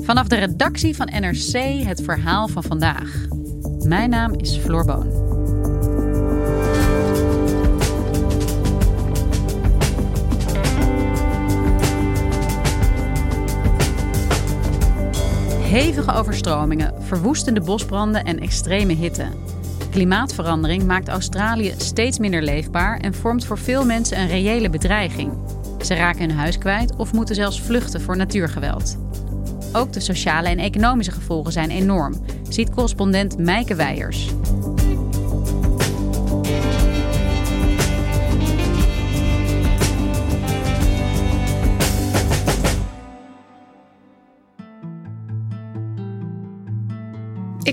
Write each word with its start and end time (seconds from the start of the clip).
Vanaf 0.00 0.26
de 0.26 0.36
redactie 0.36 0.96
van 0.96 1.10
NRC 1.20 1.84
het 1.84 2.02
verhaal 2.02 2.48
van 2.48 2.62
vandaag. 2.62 3.26
Mijn 3.84 4.10
naam 4.10 4.32
is 4.34 4.56
Floor 4.56 4.84
Boon. 4.84 5.26
Hevige 15.62 16.12
overstromingen, 16.12 16.94
verwoestende 17.02 17.60
bosbranden 17.60 18.24
en 18.24 18.40
extreme 18.40 18.92
hitte. 18.92 19.26
Klimaatverandering 19.90 20.84
maakt 20.86 21.08
Australië 21.08 21.74
steeds 21.76 22.18
minder 22.18 22.42
leefbaar 22.42 22.98
en 22.98 23.14
vormt 23.14 23.44
voor 23.44 23.58
veel 23.58 23.84
mensen 23.84 24.20
een 24.20 24.28
reële 24.28 24.70
bedreiging. 24.70 25.32
Ze 25.86 25.94
raken 25.94 26.20
hun 26.20 26.38
huis 26.38 26.58
kwijt 26.58 26.96
of 26.96 27.12
moeten 27.12 27.34
zelfs 27.34 27.60
vluchten 27.60 28.00
voor 28.00 28.16
natuurgeweld. 28.16 28.96
Ook 29.72 29.92
de 29.92 30.00
sociale 30.00 30.48
en 30.48 30.58
economische 30.58 31.12
gevolgen 31.12 31.52
zijn 31.52 31.70
enorm, 31.70 32.24
ziet 32.48 32.70
correspondent 32.70 33.38
Meike 33.38 33.74
Weijers. 33.74 34.28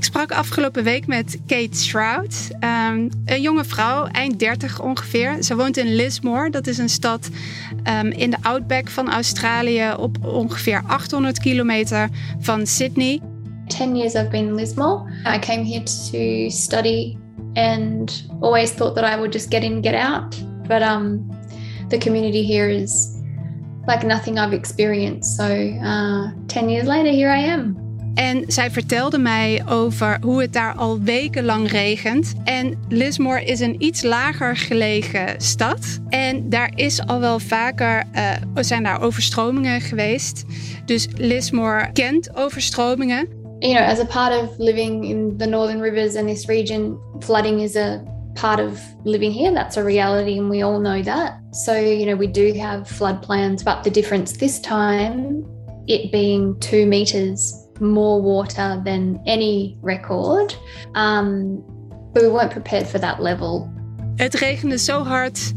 Ik 0.03 0.09
sprak 0.09 0.31
afgelopen 0.31 0.83
week 0.83 1.07
met 1.07 1.39
Kate 1.47 1.77
Shroud, 1.77 2.49
um, 2.53 3.09
een 3.25 3.41
jonge 3.41 3.63
vrouw, 3.63 4.05
eind 4.05 4.39
30 4.39 4.81
ongeveer. 4.81 5.43
Ze 5.43 5.55
woont 5.55 5.77
in 5.77 5.95
Lismore, 5.95 6.49
dat 6.49 6.67
is 6.67 6.77
een 6.77 6.89
stad 6.89 7.29
um, 7.99 8.11
in 8.11 8.29
de 8.29 8.37
outback 8.41 8.89
van 8.89 9.11
Australië, 9.11 9.93
op 9.97 10.17
ongeveer 10.25 10.83
800 10.87 11.39
kilometer 11.39 12.09
van 12.39 12.67
Sydney. 12.67 13.21
10 13.67 13.95
years 13.95 14.13
I've 14.13 14.29
been 14.29 14.47
in 14.47 14.55
Lismore. 14.55 15.11
I 15.35 15.39
came 15.39 15.63
here 15.63 15.83
to 15.83 16.49
study 16.55 17.17
and 17.53 18.25
always 18.39 18.71
thought 18.71 18.95
that 18.95 19.13
I 19.13 19.15
would 19.15 19.33
just 19.33 19.49
get 19.49 19.63
in, 19.63 19.81
get 19.81 19.95
out. 19.95 20.35
But 20.67 20.81
um, 20.81 21.29
the 21.87 21.97
community 21.97 22.45
here 22.45 22.69
is 22.69 23.21
like 23.87 24.05
nothing 24.05 24.37
I've 24.37 24.55
experienced. 24.55 25.37
So 25.37 25.45
uh, 25.83 26.31
10 26.47 26.69
years 26.69 26.87
later, 26.87 27.11
here 27.11 27.29
I 27.29 27.39
am. 27.53 27.82
En 28.13 28.43
zij 28.47 28.71
vertelde 28.71 29.17
mij 29.17 29.63
over 29.69 30.17
hoe 30.21 30.41
het 30.41 30.53
daar 30.53 30.73
al 30.73 31.01
wekenlang 31.01 31.71
regent. 31.71 32.33
En 32.43 32.77
Lismore 32.89 33.43
is 33.43 33.59
een 33.59 33.75
iets 33.83 34.01
lager 34.03 34.57
gelegen 34.57 35.41
stad. 35.41 35.99
En 36.09 36.49
daar 36.49 36.71
is 36.75 37.05
al 37.05 37.19
wel 37.19 37.39
vaker, 37.39 38.03
uh, 38.15 38.31
zijn 38.55 38.83
daar 38.83 39.01
overstromingen 39.01 39.81
geweest. 39.81 40.43
Dus 40.85 41.07
Lismore 41.15 41.91
kent 41.91 42.35
overstromingen. 42.35 43.27
You 43.59 43.75
know, 43.75 43.87
as 43.87 43.99
a 43.99 44.05
part 44.05 44.41
of 44.41 44.57
living 44.57 45.05
in 45.05 45.37
the 45.37 45.45
Northern 45.45 45.81
Rivers 45.81 46.15
and 46.15 46.27
this 46.27 46.45
region, 46.45 46.97
flooding 47.19 47.61
is 47.61 47.75
a 47.75 48.03
part 48.33 48.59
of 48.59 48.79
living 49.03 49.33
here. 49.33 49.53
That's 49.53 49.77
a 49.77 49.83
reality, 49.83 50.39
and 50.39 50.49
we 50.49 50.63
all 50.63 50.79
know 50.79 51.03
that. 51.03 51.33
So, 51.51 51.73
you 51.73 52.05
know, 52.05 52.17
we 52.17 52.31
do 52.31 52.59
have 52.59 52.87
flood 52.87 53.21
plans, 53.21 53.63
but 53.63 53.83
the 53.83 53.89
difference 53.89 54.37
this 54.37 54.59
time, 54.59 55.45
it 55.87 56.11
being 56.11 56.55
two 56.59 56.85
meters 56.85 57.62
more 57.79 58.21
water 58.21 58.81
than 58.83 59.21
any 59.23 59.77
record. 59.81 60.57
Um, 60.93 61.63
we 62.13 62.29
weren't 62.29 62.49
prepared 62.49 62.87
for 62.87 62.99
that 62.99 63.19
level. 63.19 63.71
Het 64.15 64.33
regende 64.33 64.77
zo 64.77 65.03
hard 65.03 65.53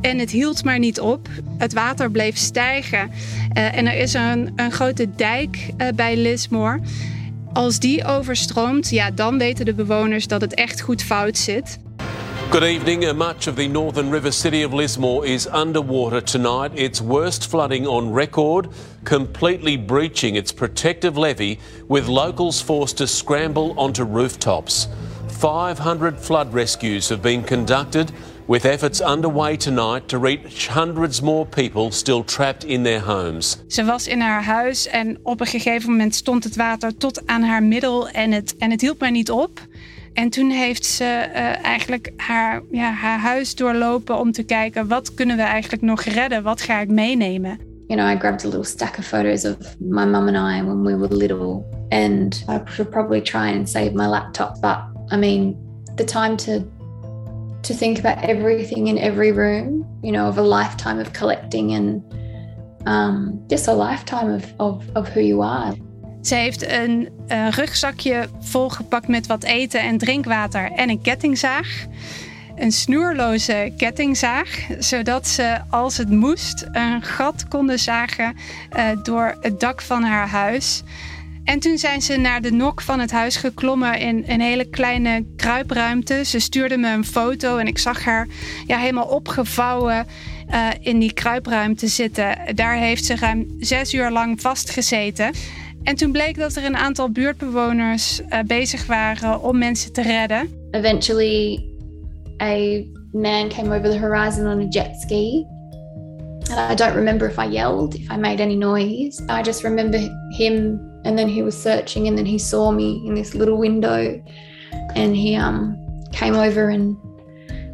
en 0.00 0.18
het 0.18 0.30
hield 0.30 0.64
maar 0.64 0.78
niet 0.78 1.00
op. 1.00 1.28
Het 1.58 1.72
water 1.72 2.10
bleef 2.10 2.36
stijgen. 2.36 3.10
Uh, 3.56 3.76
en 3.76 3.86
er 3.86 3.98
is 3.98 4.14
een, 4.14 4.52
een 4.56 4.72
grote 4.72 5.14
dijk 5.14 5.70
uh, 5.78 5.88
bij 5.94 6.16
Lismore. 6.16 6.80
Als 7.52 7.78
die 7.78 8.04
overstroomt, 8.04 8.90
ja, 8.90 9.10
dan 9.10 9.38
weten 9.38 9.64
de 9.64 9.74
bewoners 9.74 10.26
dat 10.26 10.40
het 10.40 10.54
echt 10.54 10.80
goed 10.80 11.02
fout 11.02 11.38
zit. 11.38 11.78
Good 12.52 12.64
evening. 12.64 13.16
Much 13.16 13.46
of 13.46 13.56
the 13.56 13.66
northern 13.66 14.10
river 14.10 14.30
city 14.30 14.62
of 14.62 14.74
Lismore 14.74 15.24
is 15.24 15.46
underwater 15.46 16.20
tonight. 16.20 16.72
Its 16.74 17.00
worst 17.00 17.50
flooding 17.50 17.86
on 17.86 18.12
record, 18.12 18.68
completely 19.04 19.78
breaching 19.78 20.36
its 20.36 20.52
protective 20.52 21.16
levee, 21.16 21.58
with 21.88 22.08
locals 22.08 22.60
forced 22.60 22.98
to 22.98 23.06
scramble 23.06 23.72
onto 23.78 24.04
rooftops. 24.04 24.86
500 25.28 26.20
flood 26.20 26.52
rescues 26.52 27.08
have 27.08 27.22
been 27.22 27.42
conducted, 27.42 28.12
with 28.46 28.66
efforts 28.66 29.00
underway 29.00 29.56
tonight 29.56 30.08
to 30.08 30.18
reach 30.18 30.66
hundreds 30.66 31.22
more 31.22 31.46
people 31.46 31.90
still 31.90 32.22
trapped 32.22 32.64
in 32.64 32.82
their 32.82 33.00
homes. 33.00 33.58
Ze 33.68 33.84
was 33.84 34.06
in 34.06 34.20
haar 34.20 34.44
huis 34.44 34.86
en 34.86 35.18
op 35.22 35.40
een 35.40 35.46
gegeven 35.46 35.90
moment 35.90 36.14
stond 36.14 36.44
het 36.44 36.56
water 36.56 36.96
tot 36.96 37.26
aan 37.26 37.42
haar 37.42 37.62
middel 37.62 38.08
en 38.08 38.32
het, 38.32 38.56
en 38.58 38.70
het 38.70 38.80
hield 38.80 38.98
maar 38.98 39.10
niet 39.10 39.30
op. 39.30 39.60
En 40.12 40.28
toen 40.30 40.50
heeft 40.50 40.84
ze 40.84 41.04
uh, 41.04 41.64
eigenlijk 41.64 42.12
haar, 42.16 42.62
ja, 42.70 42.90
haar 42.90 43.18
huis 43.18 43.54
doorlopen 43.54 44.18
om 44.18 44.32
te 44.32 44.42
kijken 44.42 44.88
wat 44.88 45.14
kunnen 45.14 45.36
we 45.36 45.42
eigenlijk 45.42 45.82
nog 45.82 46.02
redden, 46.02 46.42
wat 46.42 46.60
ga 46.60 46.80
ik 46.80 46.88
meenemen. 46.88 47.58
You 47.86 48.00
know, 48.00 48.16
I 48.16 48.18
grabbed 48.18 48.44
a 48.44 48.48
little 48.48 48.64
stack 48.64 48.98
of 48.98 49.06
photos 49.06 49.44
of 49.44 49.56
my 49.78 50.04
mum 50.04 50.28
and 50.28 50.36
I 50.36 50.66
when 50.66 50.82
we 50.82 50.96
were 50.96 51.16
little, 51.16 51.64
and 51.88 52.44
I 52.48 52.60
should 52.64 52.90
probably 52.90 53.20
try 53.20 53.52
and 53.56 53.68
save 53.68 53.92
my 53.92 54.06
laptop. 54.06 54.60
But 54.60 54.78
I 55.12 55.16
mean, 55.16 55.56
the 55.96 56.04
time 56.04 56.36
to 56.36 56.64
to 57.62 57.74
think 57.74 57.98
about 57.98 58.24
everything 58.24 58.88
in 58.88 58.98
every 58.98 59.32
room, 59.32 59.86
you 60.02 60.10
know, 60.10 60.26
of 60.26 60.38
a 60.38 60.42
lifetime 60.42 60.98
of 60.98 61.12
collecting 61.12 61.74
and 61.74 62.02
um, 62.86 63.40
just 63.48 63.68
a 63.68 63.72
lifetime 63.72 64.30
of, 64.30 64.52
of, 64.58 64.90
of 64.96 65.08
who 65.08 65.20
you 65.20 65.42
are. 65.42 65.74
Ze 66.22 66.34
heeft 66.34 66.68
een 66.68 67.08
uh, 67.28 67.48
rugzakje 67.48 68.28
volgepakt 68.40 69.08
met 69.08 69.26
wat 69.26 69.44
eten 69.44 69.80
en 69.80 69.98
drinkwater 69.98 70.72
en 70.72 70.90
een 70.90 71.00
kettingzaag. 71.00 71.86
Een 72.56 72.72
snoerloze 72.72 73.72
kettingzaag, 73.76 74.66
zodat 74.78 75.28
ze 75.28 75.60
als 75.70 75.96
het 75.96 76.10
moest 76.10 76.66
een 76.72 77.02
gat 77.02 77.48
konden 77.48 77.78
zagen 77.78 78.36
uh, 78.76 78.88
door 79.02 79.36
het 79.40 79.60
dak 79.60 79.82
van 79.82 80.02
haar 80.02 80.28
huis. 80.28 80.82
En 81.44 81.58
toen 81.58 81.78
zijn 81.78 82.02
ze 82.02 82.16
naar 82.16 82.40
de 82.40 82.52
nok 82.52 82.80
van 82.80 83.00
het 83.00 83.10
huis 83.10 83.36
geklommen 83.36 83.98
in 83.98 84.24
een 84.26 84.40
hele 84.40 84.64
kleine 84.64 85.24
kruipruimte. 85.36 86.24
Ze 86.24 86.38
stuurde 86.38 86.76
me 86.76 86.92
een 86.92 87.04
foto 87.04 87.56
en 87.56 87.66
ik 87.66 87.78
zag 87.78 88.04
haar 88.04 88.28
ja, 88.66 88.78
helemaal 88.78 89.06
opgevouwen 89.06 90.06
uh, 90.50 90.68
in 90.80 90.98
die 90.98 91.12
kruipruimte 91.12 91.86
zitten. 91.86 92.38
Daar 92.54 92.76
heeft 92.76 93.04
ze 93.04 93.16
ruim 93.16 93.46
zes 93.58 93.94
uur 93.94 94.10
lang 94.10 94.40
vastgezeten. 94.40 95.30
En 95.82 95.94
toen 95.96 96.12
bleek 96.12 96.38
dat 96.38 96.54
er 96.54 96.64
een 96.64 96.76
aantal 96.76 97.10
buurtbewoners 97.10 98.20
uh, 98.20 98.38
bezig 98.46 98.86
waren 98.86 99.42
om 99.42 99.58
mensen 99.58 99.92
te 99.92 100.02
redden. 100.02 100.48
Eventually, 100.70 101.64
a 102.42 102.82
man 103.12 103.48
came 103.48 103.76
over 103.76 103.90
the 103.90 103.98
horizon 103.98 104.46
on 104.46 104.60
a 104.60 104.68
jet 104.68 105.00
ski. 105.00 105.46
And 106.50 106.70
I 106.70 106.74
don't 106.74 106.94
remember 106.94 107.28
if 107.28 107.38
I 107.38 107.52
yelled, 107.52 107.94
if 107.94 108.10
I 108.10 108.16
made 108.16 108.42
any 108.42 108.56
noise. 108.56 109.22
I 109.28 109.42
just 109.42 109.62
remember 109.62 109.98
him, 110.36 110.80
and 111.02 111.16
then 111.16 111.28
he 111.28 111.42
was 111.42 111.62
searching, 111.62 112.08
and 112.08 112.16
then 112.16 112.26
he 112.26 112.38
saw 112.38 112.70
me 112.72 113.02
in 113.06 113.14
this 113.14 113.34
little 113.34 113.58
window, 113.58 114.22
and 114.94 115.16
he 115.16 115.36
um 115.36 115.76
came 116.12 116.34
over 116.34 116.70
and 116.70 116.96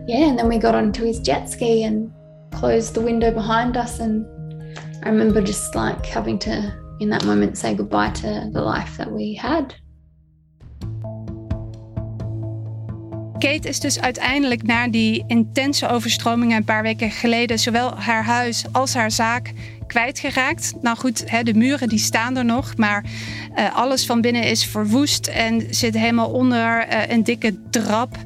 yeah, 0.06 0.28
and 0.28 0.38
then 0.38 0.48
we 0.48 0.58
got 0.58 0.74
onto 0.74 1.04
his 1.04 1.20
jet 1.20 1.50
ski 1.50 1.84
and 1.84 2.10
closed 2.50 2.94
the 2.94 3.00
window 3.00 3.30
behind 3.30 3.76
us 3.76 4.00
and 4.00 4.24
I 5.04 5.10
remember 5.10 5.42
just 5.42 5.74
like 5.74 6.06
having 6.06 6.38
to, 6.40 6.74
in 6.98 7.10
that 7.10 7.24
moment, 7.24 7.58
say 7.58 7.74
goodbye 7.74 8.10
to 8.10 8.50
the 8.52 8.60
life 8.60 8.96
that 8.96 9.12
we 9.12 9.38
had. 9.40 9.74
Kate 13.38 13.68
is 13.68 13.80
dus 13.80 14.00
uiteindelijk 14.00 14.62
na 14.62 14.88
die 14.88 15.24
intense 15.26 15.88
overstromingen 15.88 16.56
een 16.56 16.64
paar 16.64 16.82
weken 16.82 17.10
geleden 17.10 17.58
zowel 17.58 17.96
haar 17.96 18.24
huis 18.24 18.64
als 18.72 18.94
haar 18.94 19.10
zaak 19.10 19.52
kwijtgeraakt. 19.86 20.74
Nou 20.80 20.96
goed, 20.96 21.30
hè, 21.30 21.42
de 21.42 21.54
muren 21.54 21.88
die 21.88 21.98
staan 21.98 22.36
er 22.36 22.44
nog, 22.44 22.76
maar 22.76 23.04
uh, 23.56 23.76
alles 23.76 24.06
van 24.06 24.20
binnen 24.20 24.42
is 24.42 24.64
verwoest 24.64 25.26
en 25.26 25.66
zit 25.70 25.98
helemaal 25.98 26.30
onder 26.30 26.88
uh, 26.88 27.08
een 27.08 27.24
dikke 27.24 27.54
drap. 27.70 28.16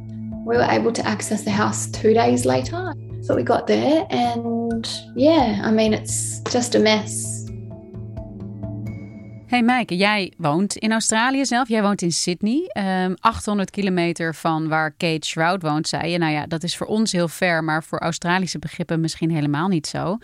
We 0.44 0.56
were 0.56 0.78
able 0.78 0.90
to 0.90 1.02
access 1.02 1.42
the 1.42 1.50
house 1.50 1.90
two 1.90 2.12
days 2.12 2.44
later. 2.44 2.96
So 3.20 3.34
we 3.34 3.46
got 3.46 3.66
there 3.66 4.06
and 4.08 5.10
yeah, 5.14 5.66
I 5.66 5.70
mean 5.70 5.92
it's 5.92 6.40
just 6.50 6.74
a 6.74 6.78
mess. 6.78 7.41
Hey 9.52 9.62
Maaike, 9.62 9.96
jij 9.96 10.32
woont 10.36 10.76
in 10.76 10.92
Australië 10.92 11.44
zelf. 11.44 11.68
Jij 11.68 11.82
woont 11.82 12.02
in 12.02 12.12
Sydney. 12.12 12.56
Um, 12.56 12.70
ehm, 12.72 13.14
800 13.20 13.70
kilometer 13.70 14.34
van 14.34 14.68
waar 14.68 14.90
Kate 14.90 15.26
Shroud 15.26 15.62
woont, 15.62 15.88
zei 15.88 16.10
je. 16.10 16.18
Nou 16.18 16.32
ja, 16.32 16.46
dat 16.46 16.62
is 16.62 16.76
voor 16.76 16.86
ons 16.86 17.12
heel 17.12 17.28
ver, 17.28 17.64
maar 17.64 17.84
voor 17.84 17.98
Australische 17.98 18.58
begrippen 18.58 19.00
misschien 19.00 19.30
helemaal 19.30 19.68
niet 19.68 19.86
zo. 19.86 20.18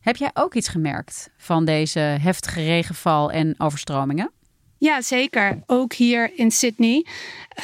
Heb 0.00 0.16
jij 0.16 0.30
ook 0.34 0.54
iets 0.54 0.68
gemerkt 0.68 1.30
van 1.36 1.64
deze 1.64 1.98
heftige 1.98 2.62
regenval 2.62 3.30
en 3.30 3.54
overstromingen? 3.58 4.30
Ja, 4.78 5.00
zeker. 5.00 5.62
Ook 5.66 5.92
hier 5.92 6.30
in 6.34 6.50
Sydney. 6.50 7.06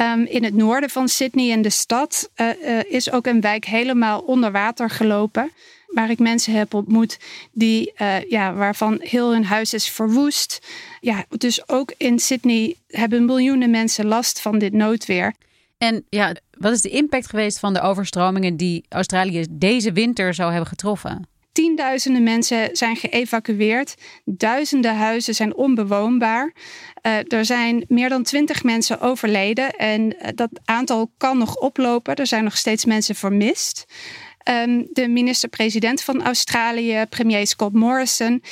Um, 0.01 0.25
in 0.25 0.45
het 0.45 0.55
noorden 0.55 0.91
van 0.91 1.09
Sydney 1.09 1.51
in 1.51 1.63
de 1.63 1.71
stad 1.71 2.31
uh, 2.37 2.49
uh, 2.63 2.83
is 2.93 3.13
ook 3.13 3.27
een 3.27 3.41
wijk 3.41 3.65
helemaal 3.65 4.21
onder 4.21 4.53
water 4.53 4.91
gelopen. 4.91 5.51
Waar 5.97 6.11
ik 6.11 6.19
mensen 6.19 6.53
heb 6.53 6.75
ontmoet 6.75 7.19
die, 7.53 7.93
uh, 7.99 8.23
ja, 8.23 8.55
waarvan 8.55 8.99
heel 9.03 9.33
hun 9.33 9.45
huis 9.45 9.75
is 9.75 9.91
verwoest. 9.91 10.67
Ja, 11.01 11.25
dus 11.29 11.69
ook 11.69 11.93
in 11.97 12.19
Sydney 12.19 12.77
hebben 12.89 13.25
miljoenen 13.25 13.71
mensen 13.71 14.07
last 14.07 14.41
van 14.41 14.59
dit 14.59 14.73
noodweer. 14.73 15.35
En 15.79 16.05
ja, 16.09 16.35
wat 16.59 16.73
is 16.73 16.81
de 16.81 16.89
impact 16.89 17.29
geweest 17.29 17.59
van 17.59 17.75
de 17.75 17.81
overstromingen 17.81 18.57
die 18.57 18.85
Australië 18.89 19.47
deze 19.51 19.93
winter 19.93 20.35
zou 20.35 20.51
hebben 20.51 20.69
getroffen? 20.69 21.29
Tienduizenden 21.53 22.23
mensen 22.23 22.69
zijn 22.73 22.97
geëvacueerd. 22.97 23.95
Duizenden 24.25 24.97
huizen 24.97 25.35
zijn 25.35 25.55
onbewoonbaar. 25.55 26.53
Uh, 27.03 27.33
er 27.33 27.45
zijn 27.45 27.85
meer 27.89 28.09
dan 28.09 28.23
twintig 28.23 28.63
mensen 28.63 29.01
overleden. 29.01 29.71
En 29.71 30.15
uh, 30.15 30.29
dat 30.35 30.51
aantal 30.65 31.11
kan 31.17 31.39
nog 31.39 31.57
oplopen. 31.57 32.15
Er 32.15 32.27
zijn 32.27 32.45
nog 32.45 32.57
steeds 32.57 32.85
mensen 32.85 33.15
vermist. 33.15 33.87
Um, 34.49 34.87
de 34.93 35.09
minister-president 35.09 36.03
van 36.03 36.23
Australië, 36.23 37.05
premier 37.09 37.47
Scott 37.47 37.73
Morrison, 37.73 38.43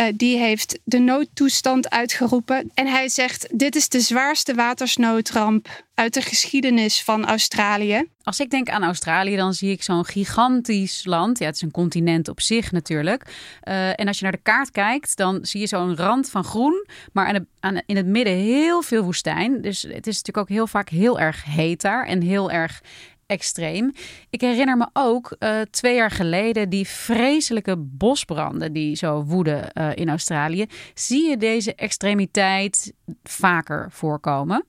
uh, 0.00 0.06
die 0.14 0.38
heeft 0.38 0.78
de 0.84 0.98
noodtoestand 0.98 1.90
uitgeroepen. 1.90 2.70
En 2.74 2.86
hij 2.86 3.08
zegt: 3.08 3.48
Dit 3.58 3.76
is 3.76 3.88
de 3.88 4.00
zwaarste 4.00 4.54
watersnoodramp 4.54 5.84
uit 5.94 6.14
de 6.14 6.22
geschiedenis 6.22 7.02
van 7.02 7.26
Australië. 7.26 8.08
Als 8.22 8.40
ik 8.40 8.50
denk 8.50 8.68
aan 8.68 8.84
Australië, 8.84 9.36
dan 9.36 9.54
zie 9.54 9.70
ik 9.70 9.82
zo'n 9.82 10.04
gigantisch 10.04 11.04
land. 11.04 11.38
Ja, 11.38 11.46
het 11.46 11.54
is 11.54 11.62
een 11.62 11.70
continent 11.70 12.28
op 12.28 12.40
zich 12.40 12.72
natuurlijk. 12.72 13.26
Uh, 13.68 13.88
en 13.88 14.06
als 14.06 14.16
je 14.16 14.22
naar 14.22 14.32
de 14.32 14.42
kaart 14.42 14.70
kijkt, 14.70 15.16
dan 15.16 15.38
zie 15.42 15.60
je 15.60 15.66
zo'n 15.66 15.96
rand 15.96 16.30
van 16.30 16.44
groen, 16.44 16.86
maar 17.12 17.40
aan, 17.60 17.80
in 17.86 17.96
het 17.96 18.06
midden 18.06 18.34
heel 18.34 18.82
veel 18.82 19.02
woestijn. 19.02 19.60
Dus 19.60 19.82
het 19.82 20.06
is 20.06 20.16
natuurlijk 20.16 20.38
ook 20.38 20.48
heel 20.48 20.66
vaak 20.66 20.88
heel 20.88 21.20
erg 21.20 21.44
heet 21.44 21.80
daar 21.80 22.06
en 22.06 22.22
heel 22.22 22.50
erg 22.50 22.80
extreem. 23.32 23.92
Ik 24.30 24.40
herinner 24.40 24.76
me 24.76 24.88
ook 24.92 25.36
uh, 25.38 25.60
twee 25.70 25.94
jaar 25.94 26.10
geleden 26.10 26.68
die 26.68 26.88
vreselijke 26.88 27.76
bosbranden 27.76 28.72
die 28.72 28.96
zo 28.96 29.24
woeden 29.24 29.70
uh, 29.74 29.90
in 29.94 30.08
Australië. 30.08 30.66
Zie 30.94 31.28
je 31.28 31.36
deze 31.36 31.74
extremiteit 31.74 32.92
vaker 33.22 33.86
voorkomen? 33.90 34.64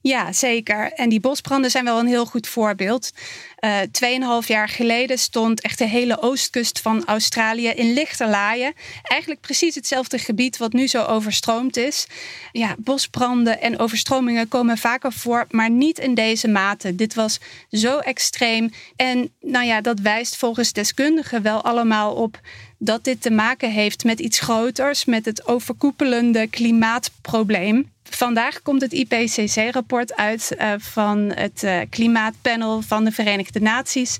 Ja, 0.00 0.32
zeker. 0.32 0.92
En 0.92 1.08
die 1.08 1.20
bosbranden 1.20 1.70
zijn 1.70 1.84
wel 1.84 1.98
een 1.98 2.06
heel 2.06 2.26
goed 2.26 2.46
voorbeeld. 2.46 3.12
Uh, 3.60 3.78
tweeënhalf 3.92 4.48
jaar 4.48 4.68
geleden 4.68 5.18
stond 5.18 5.60
echt 5.60 5.78
de 5.78 5.88
hele 5.88 6.22
oostkust 6.22 6.80
van 6.80 7.04
Australië 7.04 7.68
in 7.68 7.92
lichte 7.92 8.28
laaien. 8.28 8.72
Eigenlijk 9.02 9.40
precies 9.40 9.74
hetzelfde 9.74 10.18
gebied 10.18 10.56
wat 10.56 10.72
nu 10.72 10.86
zo 10.86 11.04
overstroomd 11.04 11.76
is. 11.76 12.06
Ja, 12.52 12.74
bosbranden 12.78 13.60
en 13.60 13.78
overstromingen 13.78 14.48
komen 14.48 14.78
vaker 14.78 15.12
voor, 15.12 15.46
maar 15.50 15.70
niet 15.70 15.98
in 15.98 16.14
deze 16.14 16.48
mate. 16.48 16.94
Dit 16.94 17.14
was 17.14 17.40
zo 17.70 17.98
extreem. 17.98 18.70
En 18.96 19.32
nou 19.40 19.66
ja, 19.66 19.80
dat 19.80 20.00
wijst 20.00 20.36
volgens 20.36 20.72
deskundigen 20.72 21.42
wel 21.42 21.62
allemaal 21.62 22.14
op 22.14 22.40
dat 22.78 23.04
dit 23.04 23.22
te 23.22 23.30
maken 23.30 23.70
heeft 23.70 24.04
met 24.04 24.20
iets 24.20 24.40
groters, 24.40 25.04
met 25.04 25.24
het 25.24 25.46
overkoepelende 25.46 26.46
klimaatprobleem. 26.46 27.90
Vandaag 28.02 28.62
komt 28.62 28.80
het 28.80 28.92
IPCC-rapport 28.92 30.16
uit 30.16 30.56
uh, 30.58 30.72
van 30.78 31.18
het 31.34 31.62
uh, 31.62 31.80
klimaatpanel 31.90 32.82
van 32.82 33.04
de 33.04 33.12
Verenigde 33.12 33.60
Naties. 33.60 34.18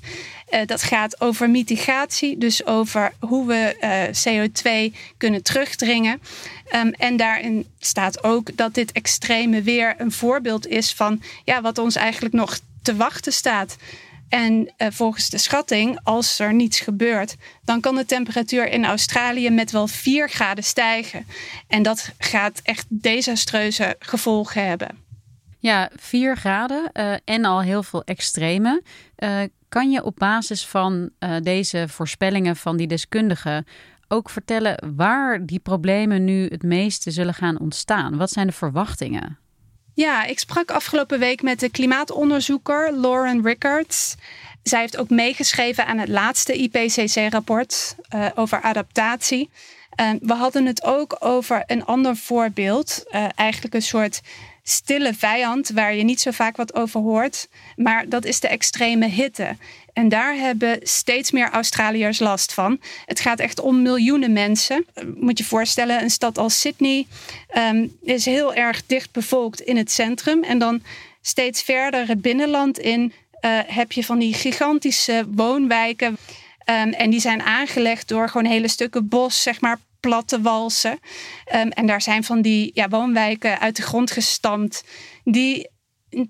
Uh, 0.49 0.59
dat 0.65 0.83
gaat 0.83 1.21
over 1.21 1.49
mitigatie, 1.49 2.37
dus 2.37 2.65
over 2.65 3.13
hoe 3.19 3.47
we 3.47 3.75
CO2 4.27 4.97
kunnen 5.17 5.43
terugdringen. 5.43 6.21
Um, 6.75 6.91
en 6.91 7.17
daarin 7.17 7.65
staat 7.79 8.23
ook 8.23 8.57
dat 8.57 8.73
dit 8.73 8.91
extreme 8.91 9.61
weer 9.61 9.95
een 9.97 10.11
voorbeeld 10.11 10.67
is 10.67 10.93
van 10.93 11.21
ja, 11.45 11.61
wat 11.61 11.77
ons 11.77 11.95
eigenlijk 11.95 12.35
nog 12.35 12.59
te 12.81 12.95
wachten 12.95 13.33
staat. 13.33 13.77
En 14.29 14.73
uh, 14.77 14.87
volgens 14.91 15.29
de 15.29 15.37
schatting, 15.37 15.99
als 16.03 16.39
er 16.39 16.53
niets 16.53 16.79
gebeurt, 16.79 17.35
dan 17.63 17.79
kan 17.81 17.95
de 17.95 18.05
temperatuur 18.05 18.69
in 18.69 18.85
Australië 18.85 19.49
met 19.49 19.71
wel 19.71 19.87
4 19.87 20.29
graden 20.29 20.63
stijgen. 20.63 21.25
En 21.67 21.83
dat 21.83 22.13
gaat 22.17 22.59
echt 22.63 22.85
desastreuze 22.89 23.95
gevolgen 23.99 24.67
hebben. 24.67 24.97
Ja, 25.59 25.89
4 25.95 26.37
graden 26.37 26.89
uh, 26.93 27.13
en 27.25 27.45
al 27.45 27.61
heel 27.61 27.83
veel 27.83 28.03
extreme. 28.03 28.81
Uh, 29.17 29.41
kan 29.69 29.91
je 29.91 30.03
op 30.03 30.15
basis 30.15 30.65
van 30.65 31.09
deze 31.41 31.85
voorspellingen 31.87 32.55
van 32.55 32.77
die 32.77 32.87
deskundigen 32.87 33.65
ook 34.07 34.29
vertellen 34.29 34.93
waar 34.95 35.45
die 35.45 35.59
problemen 35.59 36.23
nu 36.23 36.47
het 36.47 36.63
meeste 36.63 37.11
zullen 37.11 37.33
gaan 37.33 37.59
ontstaan? 37.59 38.17
Wat 38.17 38.29
zijn 38.29 38.47
de 38.47 38.53
verwachtingen? 38.53 39.37
Ja, 39.93 40.25
ik 40.25 40.39
sprak 40.39 40.71
afgelopen 40.71 41.19
week 41.19 41.41
met 41.41 41.59
de 41.59 41.69
klimaatonderzoeker 41.69 42.93
Lauren 42.93 43.43
Rickards. 43.43 44.15
Zij 44.63 44.79
heeft 44.79 44.97
ook 44.97 45.09
meegeschreven 45.09 45.85
aan 45.85 45.97
het 45.97 46.09
laatste 46.09 46.53
IPCC-rapport 46.53 47.95
eh, 48.09 48.25
over 48.35 48.61
adaptatie. 48.61 49.49
Uh, 50.01 50.09
we 50.21 50.33
hadden 50.33 50.65
het 50.65 50.83
ook 50.83 51.15
over 51.19 51.63
een 51.65 51.85
ander 51.85 52.15
voorbeeld, 52.15 53.03
uh, 53.11 53.25
eigenlijk 53.35 53.73
een 53.73 53.81
soort 53.81 54.21
stille 54.69 55.13
vijand 55.13 55.69
waar 55.69 55.95
je 55.95 56.03
niet 56.03 56.21
zo 56.21 56.31
vaak 56.31 56.57
wat 56.57 56.75
over 56.75 56.99
hoort. 56.99 57.47
Maar 57.75 58.09
dat 58.09 58.25
is 58.25 58.39
de 58.39 58.47
extreme 58.47 59.07
hitte. 59.07 59.55
En 59.93 60.09
daar 60.09 60.35
hebben 60.35 60.79
steeds 60.81 61.31
meer 61.31 61.49
Australiërs 61.49 62.19
last 62.19 62.53
van. 62.53 62.79
Het 63.05 63.19
gaat 63.19 63.39
echt 63.39 63.59
om 63.59 63.81
miljoenen 63.81 64.33
mensen. 64.33 64.85
Moet 65.15 65.37
je 65.37 65.43
voorstellen, 65.43 66.01
een 66.01 66.09
stad 66.09 66.37
als 66.37 66.59
Sydney 66.59 67.07
um, 67.57 67.97
is 68.01 68.25
heel 68.25 68.53
erg 68.53 68.85
dicht 68.85 69.11
bevolkt 69.11 69.61
in 69.61 69.77
het 69.77 69.91
centrum. 69.91 70.43
En 70.43 70.59
dan 70.59 70.81
steeds 71.21 71.61
verder 71.61 72.07
het 72.07 72.21
binnenland 72.21 72.79
in 72.79 73.13
uh, 73.41 73.59
heb 73.65 73.91
je 73.91 74.03
van 74.03 74.19
die 74.19 74.33
gigantische 74.33 75.25
woonwijken. 75.35 76.07
Um, 76.07 76.93
en 76.93 77.09
die 77.09 77.19
zijn 77.19 77.41
aangelegd 77.41 78.07
door 78.07 78.29
gewoon 78.29 78.51
hele 78.51 78.67
stukken 78.67 79.07
bos, 79.07 79.41
zeg 79.41 79.61
maar 79.61 79.79
platte 79.99 80.41
walsen. 80.41 80.99
Um, 81.55 81.69
en 81.69 81.85
daar 81.85 82.01
zijn 82.01 82.23
van 82.23 82.41
die 82.41 82.71
ja, 82.73 82.89
woonwijken 82.89 83.59
uit 83.59 83.75
de 83.75 83.81
grond 83.81 84.11
gestampt. 84.11 84.83
Die 85.23 85.69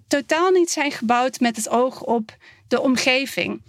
totaal 0.07 0.49
niet 0.51 0.71
zijn 0.71 0.91
gebouwd 0.91 1.39
met 1.39 1.55
het 1.55 1.69
oog 1.69 2.01
op 2.01 2.31
de 2.67 2.81
omgeving. 2.81 3.61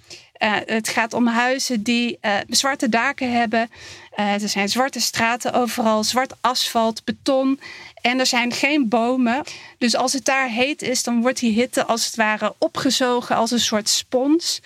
Uh, 0.42 0.56
het 0.64 0.88
gaat 0.88 1.12
om 1.12 1.26
huizen 1.26 1.82
die 1.82 2.18
uh, 2.22 2.36
zwarte 2.48 2.88
daken 2.88 3.32
hebben. 3.32 3.70
Uh, 4.18 4.42
er 4.42 4.48
zijn 4.48 4.68
zwarte 4.68 5.00
straten 5.00 5.52
overal, 5.52 6.04
zwart 6.04 6.34
asfalt, 6.40 7.04
beton. 7.04 7.60
En 7.94 8.18
er 8.18 8.26
zijn 8.26 8.52
geen 8.52 8.88
bomen. 8.88 9.42
Dus 9.78 9.96
als 9.96 10.12
het 10.12 10.24
daar 10.24 10.48
heet 10.48 10.82
is, 10.82 11.02
dan 11.02 11.20
wordt 11.20 11.38
die 11.38 11.52
hitte 11.52 11.84
als 11.84 12.06
het 12.06 12.16
ware 12.16 12.54
opgezogen 12.58 13.36
als 13.36 13.50
een 13.50 13.60
soort 13.60 13.88
spons. 13.88 14.60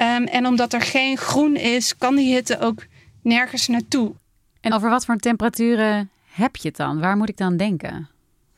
Um, 0.00 0.24
en 0.26 0.46
omdat 0.46 0.72
er 0.72 0.80
geen 0.80 1.16
groen 1.16 1.56
is, 1.56 1.96
kan 1.96 2.16
die 2.16 2.34
hitte 2.34 2.60
ook 2.60 2.86
nergens 3.22 3.66
naartoe. 3.66 4.14
En 4.60 4.72
over 4.72 4.90
wat 4.90 5.04
voor 5.04 5.16
temperaturen 5.16 6.10
heb 6.30 6.56
je 6.56 6.68
het 6.68 6.76
dan? 6.76 7.00
Waar 7.00 7.16
moet 7.16 7.28
ik 7.28 7.36
dan 7.36 7.56
denken? 7.56 8.08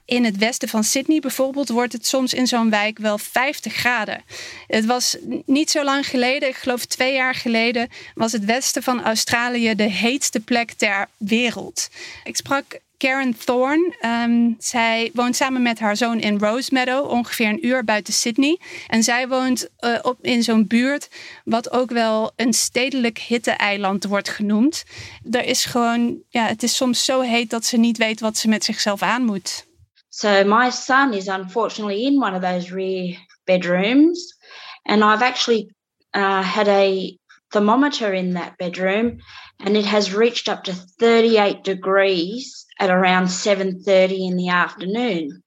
In 0.04 0.24
het 0.24 0.36
westen 0.36 0.68
van 0.68 0.84
Sydney 0.84 1.20
bijvoorbeeld 1.20 1.68
wordt 1.68 1.92
het 1.92 2.06
soms 2.06 2.34
in 2.34 2.46
zo'n 2.46 2.70
wijk 2.70 2.98
wel 2.98 3.18
50 3.18 3.74
graden. 3.74 4.22
Het 4.66 4.84
was 4.84 5.16
niet 5.46 5.70
zo 5.70 5.84
lang 5.84 6.06
geleden, 6.06 6.48
ik 6.48 6.56
geloof 6.56 6.84
twee 6.84 7.14
jaar 7.14 7.34
geleden, 7.34 7.88
was 8.14 8.32
het 8.32 8.44
westen 8.44 8.82
van 8.82 9.02
Australië 9.02 9.74
de 9.74 9.90
heetste 9.90 10.40
plek 10.40 10.72
ter 10.72 11.08
wereld. 11.16 11.88
Ik 12.24 12.36
sprak 12.36 12.80
Karen 13.00 13.36
Thorne. 13.44 13.94
Um, 14.06 14.56
zij 14.58 15.10
woont 15.14 15.36
samen 15.36 15.62
met 15.62 15.78
haar 15.78 15.96
zoon 15.96 16.20
in 16.20 16.38
Rosemeadow, 16.38 17.10
ongeveer 17.10 17.48
een 17.48 17.66
uur 17.66 17.84
buiten 17.84 18.12
Sydney. 18.12 18.58
En 18.86 19.02
zij 19.02 19.28
woont 19.28 19.68
uh, 19.80 19.98
op, 20.02 20.18
in 20.20 20.42
zo'n 20.42 20.66
buurt 20.66 21.08
wat 21.44 21.70
ook 21.72 21.90
wel 21.90 22.32
een 22.36 22.52
stedelijk 22.52 23.18
hitte-eiland 23.18 24.04
wordt 24.04 24.28
genoemd. 24.28 24.84
Er 25.30 25.44
is 25.44 25.64
gewoon, 25.64 26.18
ja, 26.28 26.46
het 26.46 26.62
is 26.62 26.76
soms 26.76 27.04
zo 27.04 27.20
heet 27.20 27.50
dat 27.50 27.64
ze 27.64 27.76
niet 27.76 27.98
weet 27.98 28.20
wat 28.20 28.36
ze 28.36 28.48
met 28.48 28.64
zichzelf 28.64 29.02
aan 29.02 29.24
moet. 29.24 29.66
So 30.08 30.44
my 30.44 30.70
son 30.70 31.12
is 31.12 31.26
unfortunately 31.26 32.04
in 32.04 32.22
one 32.22 32.36
of 32.36 32.42
those 32.42 32.74
rear 32.74 33.16
bedrooms, 33.44 34.36
and 34.82 35.02
I've 35.02 35.24
actually 35.24 35.74
uh, 36.16 36.54
had 36.54 36.68
a 36.68 37.18
thermometer 37.52 38.12
in 38.12 38.34
that 38.34 38.58
bedroom, 38.58 39.18
and 39.58 39.76
it 39.76 39.84
has 39.84 40.14
reached 40.14 40.48
up 40.48 40.64
to 40.64 40.72
38 40.72 41.64
degrees 41.64 42.66
at 42.78 42.90
around 42.90 43.26
7:30 43.26 44.28
in 44.28 44.36
the 44.36 44.48
afternoon. 44.48 45.42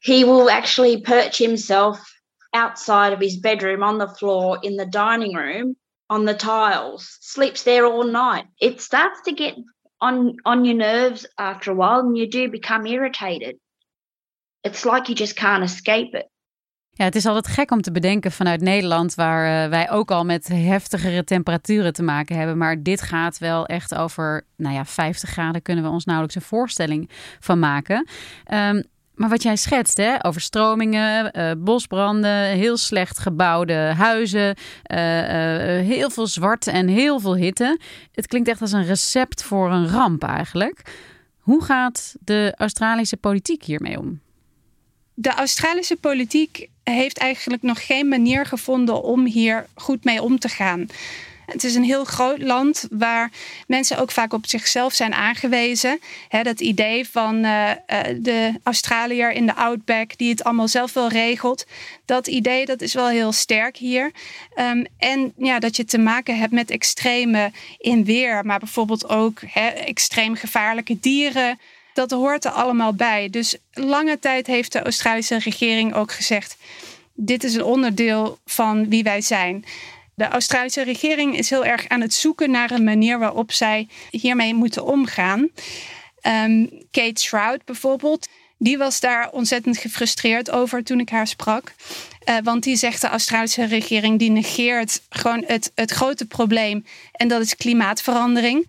He 0.00 0.24
will 0.24 0.50
actually 0.50 1.00
perch 1.00 1.38
himself 1.38 2.00
outside 2.54 3.12
of 3.12 3.20
his 3.20 3.36
bedroom 3.36 3.82
on 3.82 3.98
the 3.98 4.08
floor 4.08 4.58
in 4.62 4.76
the 4.76 4.86
dining 4.86 5.34
room 5.34 5.76
on 6.10 6.24
the 6.24 6.34
tiles, 6.34 7.18
sleeps 7.20 7.62
there 7.64 7.84
all 7.84 8.04
night. 8.04 8.46
It 8.60 8.80
starts 8.80 9.20
to 9.22 9.32
get 9.32 9.56
on 10.00 10.36
on 10.44 10.64
your 10.64 10.76
nerves 10.76 11.26
after 11.38 11.72
a 11.72 11.74
while 11.74 12.00
and 12.00 12.16
you 12.16 12.26
do 12.26 12.48
become 12.48 12.86
irritated. 12.86 13.58
It's 14.64 14.84
like 14.84 15.08
you 15.08 15.14
just 15.14 15.36
can't 15.36 15.64
escape 15.64 16.14
it. 16.14 16.26
Ja, 16.98 17.04
het 17.04 17.14
is 17.14 17.26
altijd 17.26 17.54
gek 17.54 17.70
om 17.70 17.82
te 17.82 17.92
bedenken 17.92 18.32
vanuit 18.32 18.60
Nederland, 18.60 19.14
waar 19.14 19.64
uh, 19.64 19.70
wij 19.70 19.90
ook 19.90 20.10
al 20.10 20.24
met 20.24 20.48
heftigere 20.48 21.24
temperaturen 21.24 21.92
te 21.92 22.02
maken 22.02 22.36
hebben. 22.36 22.58
Maar 22.58 22.82
dit 22.82 23.00
gaat 23.00 23.38
wel 23.38 23.66
echt 23.66 23.94
over, 23.94 24.44
nou 24.56 24.74
ja, 24.74 24.84
50 24.84 25.30
graden 25.30 25.62
kunnen 25.62 25.84
we 25.84 25.90
ons 25.90 26.04
nauwelijks 26.04 26.36
een 26.36 26.48
voorstelling 26.48 27.10
van 27.40 27.58
maken. 27.58 28.08
Um, 28.52 28.82
maar 29.14 29.28
wat 29.28 29.42
jij 29.42 29.56
schetst, 29.56 29.96
hè, 29.96 30.24
overstromingen, 30.24 31.38
uh, 31.38 31.50
bosbranden, 31.58 32.44
heel 32.44 32.76
slecht 32.76 33.18
gebouwde 33.18 33.92
huizen, 33.96 34.48
uh, 34.48 34.96
heel 35.86 36.10
veel 36.10 36.26
zwart 36.26 36.66
en 36.66 36.88
heel 36.88 37.20
veel 37.20 37.36
hitte. 37.36 37.80
Het 38.12 38.26
klinkt 38.26 38.48
echt 38.48 38.60
als 38.60 38.72
een 38.72 38.86
recept 38.86 39.42
voor 39.42 39.72
een 39.72 39.88
ramp 39.88 40.22
eigenlijk. 40.22 40.82
Hoe 41.38 41.64
gaat 41.64 42.14
de 42.20 42.54
Australische 42.56 43.16
politiek 43.16 43.64
hiermee 43.64 43.98
om? 43.98 44.20
De 45.14 45.30
Australische 45.30 45.96
politiek 45.96 46.68
heeft 46.94 47.18
eigenlijk 47.18 47.62
nog 47.62 47.86
geen 47.86 48.08
manier 48.08 48.46
gevonden 48.46 49.02
om 49.02 49.26
hier 49.26 49.66
goed 49.74 50.04
mee 50.04 50.22
om 50.22 50.38
te 50.38 50.48
gaan. 50.48 50.88
Het 51.50 51.64
is 51.64 51.74
een 51.74 51.84
heel 51.84 52.04
groot 52.04 52.42
land 52.42 52.86
waar 52.90 53.30
mensen 53.66 53.98
ook 53.98 54.10
vaak 54.10 54.32
op 54.32 54.46
zichzelf 54.46 54.94
zijn 54.94 55.14
aangewezen. 55.14 56.00
dat 56.42 56.60
idee 56.60 57.08
van 57.08 57.44
uh, 57.44 57.70
de 58.16 58.52
Australiër 58.62 59.32
in 59.32 59.46
de 59.46 59.54
outback 59.54 60.16
die 60.16 60.30
het 60.30 60.44
allemaal 60.44 60.68
zelf 60.68 60.92
wel 60.92 61.08
regelt. 61.08 61.66
Dat 62.04 62.26
idee 62.26 62.66
dat 62.66 62.80
is 62.80 62.94
wel 62.94 63.08
heel 63.08 63.32
sterk 63.32 63.76
hier. 63.76 64.10
Um, 64.56 64.86
en 64.98 65.32
ja, 65.36 65.58
dat 65.58 65.76
je 65.76 65.84
te 65.84 65.98
maken 65.98 66.38
hebt 66.38 66.52
met 66.52 66.70
extreme 66.70 67.50
in 67.78 68.04
weer, 68.04 68.44
maar 68.44 68.58
bijvoorbeeld 68.58 69.08
ook 69.08 69.40
extreem 69.84 70.34
gevaarlijke 70.34 71.00
dieren 71.00 71.58
dat 71.98 72.10
hoort 72.10 72.44
er 72.44 72.50
allemaal 72.50 72.94
bij. 72.94 73.30
Dus 73.30 73.56
lange 73.72 74.18
tijd 74.18 74.46
heeft 74.46 74.72
de 74.72 74.82
Australische 74.82 75.38
regering 75.38 75.94
ook 75.94 76.12
gezegd: 76.12 76.56
dit 77.14 77.44
is 77.44 77.54
een 77.54 77.64
onderdeel 77.64 78.38
van 78.44 78.88
wie 78.88 79.02
wij 79.02 79.20
zijn. 79.20 79.64
De 80.14 80.28
Australische 80.28 80.82
regering 80.82 81.36
is 81.38 81.50
heel 81.50 81.64
erg 81.64 81.88
aan 81.88 82.00
het 82.00 82.14
zoeken 82.14 82.50
naar 82.50 82.70
een 82.70 82.84
manier 82.84 83.18
waarop 83.18 83.52
zij 83.52 83.88
hiermee 84.10 84.54
moeten 84.54 84.84
omgaan. 84.84 85.48
Um, 86.22 86.70
Kate 86.90 87.22
Shroud 87.22 87.64
bijvoorbeeld, 87.64 88.28
die 88.58 88.78
was 88.78 89.00
daar 89.00 89.30
ontzettend 89.30 89.78
gefrustreerd 89.78 90.50
over 90.50 90.84
toen 90.84 91.00
ik 91.00 91.08
haar 91.08 91.26
sprak. 91.26 91.74
Uh, 92.28 92.36
want 92.42 92.62
die 92.62 92.76
zegt 92.76 93.00
de 93.00 93.08
Australische 93.08 93.64
regering 93.64 94.18
die 94.18 94.30
negeert 94.30 95.02
gewoon 95.08 95.44
het, 95.46 95.72
het 95.74 95.90
grote 95.90 96.26
probleem 96.26 96.84
en 97.12 97.28
dat 97.28 97.40
is 97.40 97.56
klimaatverandering. 97.56 98.66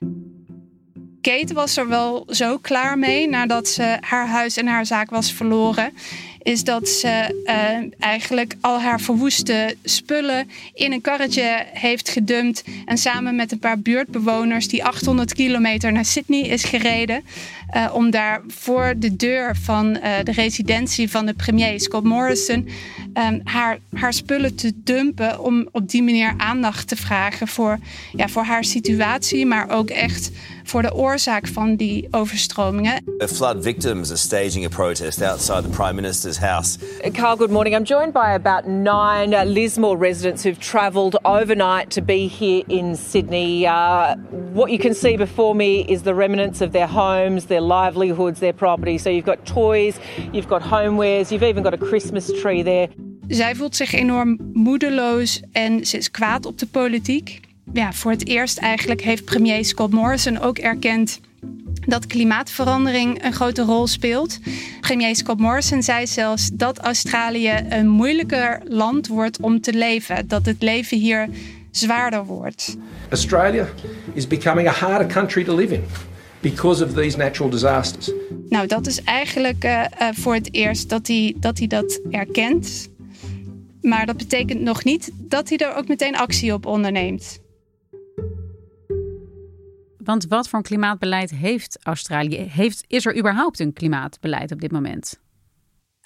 Kate 1.22 1.54
was 1.54 1.78
er 1.78 1.88
wel 1.88 2.26
zo 2.30 2.58
klaar 2.58 2.98
mee 2.98 3.30
nadat 3.30 3.68
ze 3.68 3.98
haar 4.00 4.28
huis 4.28 4.58
en 4.58 4.68
haar 4.68 4.86
zaak 4.86 5.10
was 5.10 5.32
verloren. 5.32 5.94
Is 6.44 6.64
dat 6.64 6.90
ze 6.90 7.42
uh, 7.46 7.92
eigenlijk 8.00 8.56
al 8.62 8.80
haar 8.80 9.00
verwoeste 9.00 9.76
spullen 9.84 10.50
in 10.74 10.92
een 10.92 11.02
karretje 11.02 11.66
heeft 11.74 12.10
gedumpt. 12.10 12.64
En 12.86 12.98
samen 12.98 13.36
met 13.36 13.52
een 13.52 13.60
paar 13.60 13.80
buurtbewoners 13.80 14.68
die 14.68 14.86
800 14.86 15.34
kilometer 15.34 15.92
naar 15.92 16.06
Sydney 16.06 16.42
is 16.42 16.64
gereden. 16.64 17.24
Uh, 17.76 17.90
om 17.94 18.10
daar 18.10 18.42
voor 18.48 18.94
de 18.98 19.16
deur 19.16 19.56
van 19.56 19.86
uh, 19.96 20.14
de 20.24 20.32
residentie 20.32 21.10
van 21.10 21.26
de 21.26 21.34
premier 21.34 21.80
Scott 21.80 22.04
Morrison 22.04 22.70
um, 23.14 23.42
haar, 23.44 23.80
haar 23.94 24.14
spullen 24.14 24.56
te 24.56 24.72
dumpen. 24.76 25.44
Om 25.44 25.68
op 25.72 25.90
die 25.90 26.04
manier 26.04 26.34
aandacht 26.38 26.88
te 26.88 26.96
vragen 26.96 27.48
voor, 27.48 27.80
ja, 28.16 28.28
voor 28.28 28.44
haar 28.44 28.64
situatie, 28.64 29.46
maar 29.46 29.70
ook 29.70 29.90
echt 29.90 30.32
voor 30.70 30.82
de 30.82 30.94
oorzaak 30.94 31.48
van 31.48 31.76
die 31.76 32.08
overstromingen. 32.12 33.04
The 33.18 33.28
flood 33.28 33.64
victims 33.64 34.10
are 34.10 34.18
staging 34.18 34.66
a 34.66 34.70
protest 34.70 35.22
outside 35.22 35.62
the 35.62 35.70
Prime 35.70 35.94
Minister's 35.94 36.38
house. 36.38 36.78
Carl, 37.14 37.38
good 37.38 37.50
morning. 37.50 37.76
I'm 37.76 37.84
joined 37.84 38.14
by 38.14 38.34
about 38.34 38.66
nine 38.68 39.54
Lismore 39.54 39.98
residents 39.98 40.44
who've 40.44 40.60
travelled 40.60 41.20
overnight 41.24 41.90
to 41.90 42.02
be 42.02 42.28
here 42.40 42.64
in 42.68 42.96
Sydney. 42.96 43.66
Uh, 43.66 44.16
what 44.54 44.70
you 44.72 44.80
can 44.80 44.94
see 44.94 45.18
before 45.18 45.56
me 45.56 45.86
is 45.88 46.02
the 46.02 46.14
remnants 46.14 46.62
of 46.62 46.72
their 46.72 46.88
homes, 46.88 47.46
their 47.46 47.62
livelihoods, 47.62 48.40
their 48.40 48.54
property. 48.54 48.98
So 48.98 49.10
you've 49.10 49.26
got 49.26 49.46
toys, 49.46 50.00
you've 50.32 50.50
got 50.50 50.62
homewares, 50.62 51.32
you've 51.32 51.50
even 51.50 51.64
got 51.64 51.74
a 51.74 51.86
Christmas 51.90 52.32
tree 52.42 52.64
there. 52.64 52.88
Zij 53.28 53.56
voelt 53.56 53.76
zich 53.76 53.94
enorm 53.94 54.38
moedeloos 54.54 55.42
en 55.52 55.86
ze 55.86 55.98
is 55.98 56.12
kwaad 56.12 56.46
op 56.46 56.58
de 56.58 56.66
politiek. 56.66 57.49
Ja, 57.74 57.94
voor 57.94 58.12
het 58.12 58.28
eerst 58.28 58.58
eigenlijk 58.58 59.02
heeft 59.02 59.26
premier 59.26 59.66
Scott 59.66 59.94
Morrison 59.94 60.40
ook 60.40 60.58
erkend 60.58 61.20
dat 61.86 62.08
klimaatverandering 62.08 63.24
een 63.24 63.34
grote 63.34 63.62
rol 63.62 63.88
speelt. 63.88 64.40
Premier 64.82 65.16
Scott 65.16 65.40
Morrison 65.40 65.84
zei 65.84 66.08
zelfs 66.08 66.50
dat 66.54 66.80
Australië 66.80 67.54
een 67.70 67.88
moeilijker 67.88 68.62
land 68.68 69.08
wordt 69.08 69.42
om 69.42 69.62
te 69.62 69.74
leven, 69.74 70.28
dat 70.28 70.46
het 70.46 70.62
leven 70.62 70.98
hier 70.98 71.30
zwaarder 71.72 72.26
wordt. 72.26 72.78
Australia 73.10 73.68
is 74.14 74.28
becoming 74.28 74.68
a 74.68 74.72
harder 74.72 75.08
country 75.08 75.44
to 75.44 75.56
live 75.56 75.74
in 75.74 75.84
because 76.40 76.86
of 76.86 76.94
these 76.94 77.18
natural 77.18 77.50
disasters. 77.50 78.12
Nou, 78.50 78.68
dat 78.68 78.88
is 78.88 79.04
eigenlijk 79.04 79.64
uh, 79.64 79.86
uh, 80.02 80.08
voor 80.12 80.34
het 80.34 80.54
eerst 80.54 80.90
dat 80.90 81.08
hij 81.08 81.36
dat, 81.40 81.58
hij 81.58 81.68
dat 81.68 82.00
erkent. 82.10 82.90
Maar 83.82 84.06
dat 84.06 84.18
betekent 84.18 84.62
nog 84.62 84.84
niet 84.84 85.12
dat 85.16 85.50
hij 85.50 85.58
er 85.58 85.76
ook 85.76 85.88
meteen 85.88 86.18
actie 86.18 86.54
op 86.54 86.66
onderneemt. 86.66 87.40
Want 90.10 90.26
wat 90.28 90.50
voor 90.50 90.60
een 90.60 90.66
klimaatbeleid 90.66 91.30
heeft 91.30 91.78
Australië? 91.84 92.38
Heeft, 92.38 92.84
is 92.88 93.06
er 93.06 93.18
überhaupt 93.18 93.60
een 93.60 93.74
klimaatbeleid 93.74 94.52
op 94.52 94.62
dit 94.62 94.72
moment? 94.72 95.20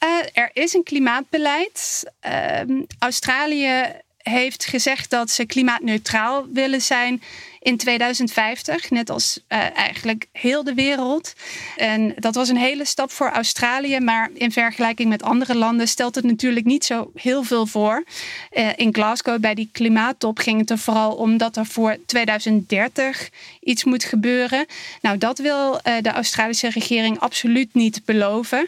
Uh, 0.04 0.10
er 0.34 0.50
is 0.54 0.74
een 0.74 0.84
klimaatbeleid. 0.84 2.04
Uh, 2.28 2.82
Australië 3.00 3.84
heeft 4.18 4.66
gezegd 4.66 5.10
dat 5.10 5.30
ze 5.30 5.46
klimaatneutraal 5.46 6.48
willen 6.54 6.82
zijn 6.82 7.22
in 7.64 7.78
2050, 7.78 8.90
net 8.90 9.10
als 9.10 9.40
uh, 9.50 9.78
eigenlijk 9.78 10.28
heel 10.32 10.64
de 10.64 10.74
wereld. 10.74 11.34
En 11.76 12.14
dat 12.18 12.36
was 12.36 12.50
een 12.50 12.58
hele 12.58 12.86
stap 12.86 13.12
voor 13.12 13.30
Australië, 13.30 14.00
maar 14.00 14.30
in 14.34 14.52
vergelijking 14.52 15.10
met 15.10 15.24
andere 15.24 15.56
landen 15.56 15.88
stelt 15.88 16.16
het 16.16 16.24
natuurlijk 16.24 16.66
niet 16.66 16.86
zo 16.86 17.12
heel 17.16 17.44
veel 17.44 17.66
voor. 17.66 18.04
Uh, 18.52 18.70
in 18.76 18.94
Glasgow 18.94 19.40
bij 19.40 19.54
die 19.54 19.70
klimaattop 19.72 20.40
ging 20.40 20.60
het 20.60 20.70
er 20.70 20.78
vooral 20.78 21.16
om 21.16 21.38
dat 21.38 21.58
er 21.58 21.66
voor 21.66 21.98
2030 22.06 23.30
iets 23.62 23.84
moet 23.84 24.04
gebeuren. 24.04 24.66
Nou, 25.02 25.18
dat 25.18 25.38
wil 25.40 25.74
uh, 25.74 25.94
de 26.02 26.12
Australische 26.12 26.70
regering 26.70 27.20
absoluut 27.20 27.74
niet 27.74 28.06
beloven. 28.06 28.68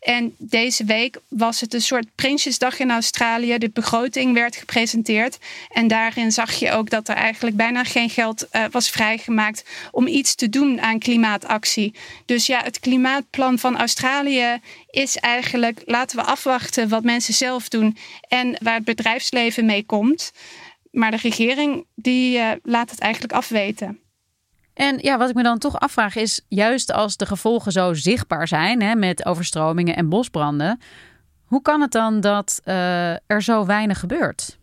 En 0.00 0.34
deze 0.38 0.84
week 0.84 1.18
was 1.28 1.60
het 1.60 1.74
een 1.74 1.80
soort 1.80 2.06
Prinsjesdag 2.14 2.78
in 2.78 2.90
Australië. 2.90 3.58
De 3.58 3.70
begroting 3.70 4.34
werd 4.34 4.56
gepresenteerd. 4.56 5.38
En 5.70 5.88
daarin 5.88 6.32
zag 6.32 6.52
je 6.52 6.70
ook 6.70 6.90
dat 6.90 7.08
er 7.08 7.14
eigenlijk 7.14 7.56
bijna 7.56 7.84
geen 7.84 8.10
geld 8.10 8.35
uh, 8.52 8.64
was 8.70 8.90
vrijgemaakt 8.90 9.64
om 9.90 10.06
iets 10.06 10.34
te 10.34 10.48
doen 10.48 10.80
aan 10.80 10.98
klimaatactie. 10.98 11.94
Dus 12.24 12.46
ja, 12.46 12.62
het 12.62 12.80
klimaatplan 12.80 13.58
van 13.58 13.78
Australië 13.78 14.60
is 14.90 15.16
eigenlijk 15.16 15.82
laten 15.84 16.16
we 16.16 16.22
afwachten 16.22 16.88
wat 16.88 17.02
mensen 17.02 17.34
zelf 17.34 17.68
doen 17.68 17.96
en 18.28 18.56
waar 18.62 18.74
het 18.74 18.84
bedrijfsleven 18.84 19.66
mee 19.66 19.84
komt. 19.84 20.32
Maar 20.90 21.10
de 21.10 21.16
regering 21.16 21.86
die 21.94 22.38
uh, 22.38 22.50
laat 22.62 22.90
het 22.90 23.00
eigenlijk 23.00 23.32
afweten. 23.32 24.00
En 24.74 24.98
ja, 25.00 25.18
wat 25.18 25.28
ik 25.28 25.34
me 25.34 25.42
dan 25.42 25.58
toch 25.58 25.80
afvraag 25.80 26.16
is, 26.16 26.40
juist 26.48 26.92
als 26.92 27.16
de 27.16 27.26
gevolgen 27.26 27.72
zo 27.72 27.94
zichtbaar 27.94 28.48
zijn 28.48 28.82
hè, 28.82 28.94
met 28.94 29.26
overstromingen 29.26 29.96
en 29.96 30.08
bosbranden, 30.08 30.80
hoe 31.44 31.62
kan 31.62 31.80
het 31.80 31.92
dan 31.92 32.20
dat 32.20 32.60
uh, 32.64 33.10
er 33.10 33.42
zo 33.42 33.66
weinig 33.66 34.00
gebeurt? 34.00 34.55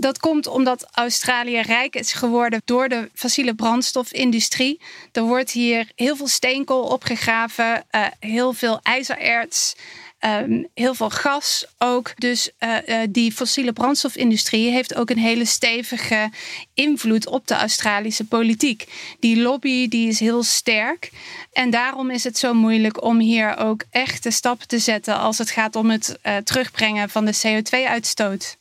Dat 0.00 0.18
komt 0.18 0.46
omdat 0.46 0.88
Australië 0.92 1.60
rijk 1.60 1.94
is 1.94 2.12
geworden 2.12 2.62
door 2.64 2.88
de 2.88 3.10
fossiele 3.14 3.54
brandstofindustrie. 3.54 4.80
Er 5.12 5.22
wordt 5.22 5.50
hier 5.50 5.90
heel 5.94 6.16
veel 6.16 6.26
steenkool 6.26 6.82
opgegraven, 6.82 7.84
uh, 7.90 8.06
heel 8.20 8.52
veel 8.52 8.80
ijzererts. 8.82 9.74
Um, 10.20 10.68
heel 10.74 10.94
veel 10.94 11.10
gas 11.10 11.66
ook. 11.78 12.12
Dus 12.16 12.50
uh, 12.58 12.76
uh, 12.86 13.00
die 13.10 13.32
fossiele 13.32 13.72
brandstofindustrie 13.72 14.70
heeft 14.70 14.94
ook 14.94 15.10
een 15.10 15.18
hele 15.18 15.44
stevige 15.44 16.30
invloed 16.74 17.26
op 17.26 17.46
de 17.46 17.54
Australische 17.54 18.24
politiek. 18.24 18.86
Die 19.20 19.40
lobby 19.40 19.88
die 19.88 20.08
is 20.08 20.20
heel 20.20 20.42
sterk. 20.42 21.10
En 21.52 21.70
daarom 21.70 22.10
is 22.10 22.24
het 22.24 22.38
zo 22.38 22.54
moeilijk 22.54 23.02
om 23.02 23.18
hier 23.18 23.56
ook 23.56 23.84
echte 23.90 24.30
stappen 24.30 24.68
te 24.68 24.78
zetten 24.78 25.18
als 25.18 25.38
het 25.38 25.50
gaat 25.50 25.76
om 25.76 25.90
het 25.90 26.18
terugbrengen 26.44 27.10
van 27.10 27.24
de 27.24 27.34
CO2-uitstoot. 27.46 28.56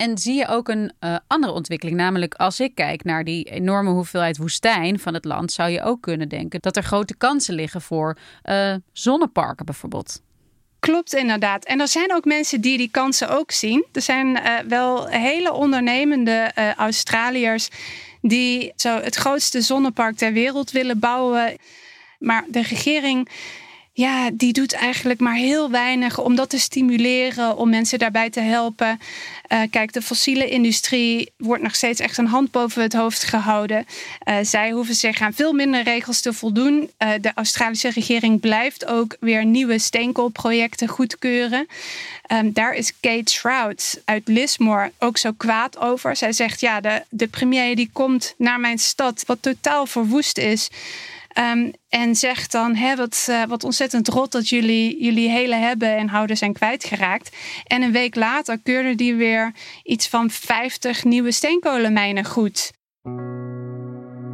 En 0.00 0.18
zie 0.18 0.34
je 0.34 0.46
ook 0.46 0.68
een 0.68 0.92
uh, 1.00 1.16
andere 1.26 1.52
ontwikkeling? 1.52 1.96
Namelijk, 1.96 2.34
als 2.34 2.60
ik 2.60 2.74
kijk 2.74 3.04
naar 3.04 3.24
die 3.24 3.44
enorme 3.44 3.90
hoeveelheid 3.90 4.36
woestijn 4.36 4.98
van 4.98 5.14
het 5.14 5.24
land, 5.24 5.52
zou 5.52 5.70
je 5.70 5.82
ook 5.82 6.00
kunnen 6.00 6.28
denken 6.28 6.60
dat 6.60 6.76
er 6.76 6.82
grote 6.82 7.16
kansen 7.16 7.54
liggen 7.54 7.80
voor 7.80 8.16
uh, 8.44 8.74
zonneparken 8.92 9.66
bijvoorbeeld. 9.66 10.22
Klopt 10.78 11.14
inderdaad. 11.14 11.64
En 11.64 11.80
er 11.80 11.88
zijn 11.88 12.14
ook 12.14 12.24
mensen 12.24 12.60
die 12.60 12.78
die 12.78 12.90
kansen 12.90 13.28
ook 13.28 13.50
zien. 13.50 13.86
Er 13.92 14.02
zijn 14.02 14.26
uh, 14.26 14.58
wel 14.68 15.06
hele 15.06 15.52
ondernemende 15.52 16.52
Australiërs 16.76 17.68
die 18.20 18.72
zo 18.76 19.00
het 19.00 19.14
grootste 19.14 19.60
zonnepark 19.60 20.16
ter 20.16 20.32
wereld 20.32 20.70
willen 20.70 20.98
bouwen. 20.98 21.56
Maar 22.18 22.44
de 22.48 22.62
regering 22.62 23.28
ja, 23.92 24.30
die 24.32 24.52
doet 24.52 24.72
eigenlijk 24.72 25.20
maar 25.20 25.34
heel 25.34 25.70
weinig 25.70 26.18
om 26.18 26.34
dat 26.34 26.50
te 26.50 26.58
stimuleren, 26.58 27.56
om 27.56 27.70
mensen 27.70 27.98
daarbij 27.98 28.30
te 28.30 28.40
helpen. 28.40 29.00
Uh, 29.52 29.60
kijk, 29.70 29.92
de 29.92 30.02
fossiele 30.02 30.48
industrie 30.48 31.32
wordt 31.36 31.62
nog 31.62 31.74
steeds 31.74 32.00
echt 32.00 32.18
een 32.18 32.26
hand 32.26 32.50
boven 32.50 32.82
het 32.82 32.92
hoofd 32.92 33.24
gehouden. 33.24 33.86
Uh, 34.24 34.36
zij 34.42 34.70
hoeven 34.70 34.94
zich 34.94 35.20
aan 35.20 35.32
veel 35.32 35.52
minder 35.52 35.82
regels 35.82 36.20
te 36.20 36.32
voldoen. 36.32 36.90
Uh, 36.98 37.10
de 37.20 37.32
Australische 37.34 37.90
regering 37.90 38.40
blijft 38.40 38.86
ook 38.86 39.16
weer 39.20 39.44
nieuwe 39.44 39.78
steenkoolprojecten 39.78 40.88
goedkeuren. 40.88 41.66
Um, 42.32 42.52
daar 42.52 42.74
is 42.74 42.92
Kate 43.00 43.32
Shroud 43.32 44.00
uit 44.04 44.28
Lismore 44.28 44.92
ook 44.98 45.18
zo 45.18 45.32
kwaad 45.36 45.78
over. 45.78 46.16
Zij 46.16 46.32
zegt: 46.32 46.60
Ja, 46.60 46.80
de, 46.80 47.02
de 47.08 47.26
premier 47.26 47.76
die 47.76 47.90
komt 47.92 48.34
naar 48.36 48.60
mijn 48.60 48.78
stad, 48.78 49.24
wat 49.26 49.38
totaal 49.40 49.86
verwoest 49.86 50.38
is. 50.38 50.70
Um, 51.38 51.72
en 51.88 52.14
zegt 52.14 52.52
dan, 52.52 52.74
hè, 52.74 52.96
wat, 52.96 53.26
uh, 53.30 53.44
wat 53.44 53.64
ontzettend 53.64 54.08
rot 54.08 54.32
dat 54.32 54.48
jullie 54.48 55.04
jullie 55.04 55.30
hele 55.30 55.54
hebben 55.54 55.96
en 55.96 56.08
houden 56.08 56.36
zijn 56.36 56.52
kwijtgeraakt. 56.52 57.36
En 57.66 57.82
een 57.82 57.92
week 57.92 58.14
later 58.14 58.58
keurde 58.62 58.94
die 58.94 59.14
weer 59.14 59.52
iets 59.82 60.08
van 60.08 60.30
50 60.30 61.04
nieuwe 61.04 61.32
steenkolenmijnen 61.32 62.24
goed. 62.24 62.72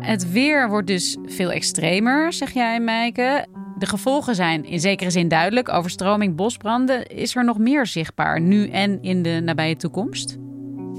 Het 0.01 0.31
weer 0.31 0.69
wordt 0.69 0.87
dus 0.87 1.17
veel 1.25 1.51
extremer, 1.51 2.33
zeg 2.33 2.53
jij, 2.53 2.81
Meike. 2.81 3.47
De 3.79 3.87
gevolgen 3.87 4.35
zijn 4.35 4.65
in 4.65 4.81
zekere 4.81 5.11
zin 5.11 5.29
duidelijk. 5.29 5.69
Overstroming, 5.69 6.37
bosbranden. 6.37 7.07
Is 7.07 7.37
er 7.37 7.45
nog 7.45 7.59
meer 7.59 7.87
zichtbaar 7.87 8.41
nu 8.41 8.69
en 8.69 9.03
in 9.03 9.23
de 9.23 9.41
nabije 9.45 9.77
toekomst? 9.77 10.37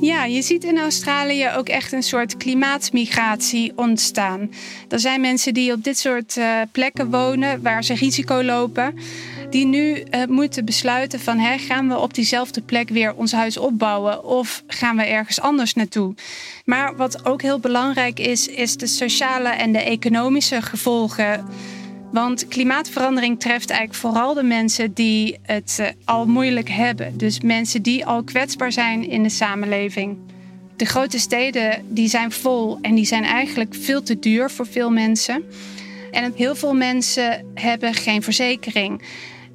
Ja, 0.02 0.26
je 0.26 0.42
ziet 0.42 0.64
in 0.64 0.80
Australië 0.80 1.50
ook 1.56 1.70
echt 1.70 1.92
een 1.92 2.04
soort 2.04 2.38
klimaatmigratie 2.38 3.72
ontstaan. 3.76 4.52
Er 4.90 5.00
zijn 5.00 5.22
mensen 5.22 5.54
die 5.54 5.72
op 5.72 5.84
dit 5.84 5.98
soort 5.98 6.36
uh, 6.36 6.62
plekken 6.72 7.12
wonen 7.12 7.62
waar 7.62 7.84
ze 7.84 7.94
risico 7.94 8.44
lopen, 8.44 8.96
die 9.50 9.66
nu 9.66 10.04
uh, 10.12 10.26
moeten 10.26 10.66
besluiten 10.66 11.20
van 11.20 11.40
hè, 11.40 11.58
gaan 11.58 11.88
we 11.88 11.98
op 11.98 12.14
diezelfde 12.14 12.62
plek 12.62 12.90
weer 12.90 13.16
ons 13.16 13.32
huis 13.32 13.58
opbouwen 13.58 14.24
of 14.26 14.64
gaan 14.68 14.98
we 14.98 15.04
ergens 15.04 15.42
anders 15.42 15.74
naartoe. 15.74 16.14
Maar 16.66 16.96
wat 16.96 17.26
ook 17.26 17.42
heel 17.42 17.60
belangrijk 17.60 18.20
is, 18.20 18.48
is 18.48 18.78
de 18.78 18.88
sociale 18.88 19.50
en 19.50 19.72
de 19.72 19.84
economische 19.84 20.62
gevolgen 20.62 21.46
want 22.12 22.48
klimaatverandering 22.48 23.40
treft 23.40 23.70
eigenlijk 23.70 24.00
vooral 24.00 24.34
de 24.34 24.44
mensen 24.44 24.94
die 24.94 25.38
het 25.42 25.78
uh, 25.80 25.88
al 26.06 26.26
moeilijk 26.26 26.70
hebben. 26.70 27.18
Dus 27.18 27.42
mensen 27.42 27.82
die 27.82 28.06
al 28.06 28.24
kwetsbaar 28.24 28.72
zijn 28.72 29.10
in 29.10 29.24
de 29.24 29.30
samenleving. 29.30 30.18
De 30.76 30.86
grote 30.86 31.20
steden 31.20 31.86
die 31.88 32.08
zijn 32.08 32.32
vol 32.32 32.78
en 32.82 32.96
die 32.96 33.06
zijn 33.06 33.24
eigenlijk 33.24 33.76
veel 33.76 34.04
te 34.04 34.20
duur 34.20 34.50
voor 34.50 34.68
veel 34.68 34.92
mensen. 34.92 35.44
En 36.12 36.34
heel 36.36 36.56
veel 36.56 36.74
mensen 36.74 37.46
hebben 37.54 37.94
geen 37.94 38.24
verzekering. 38.24 39.02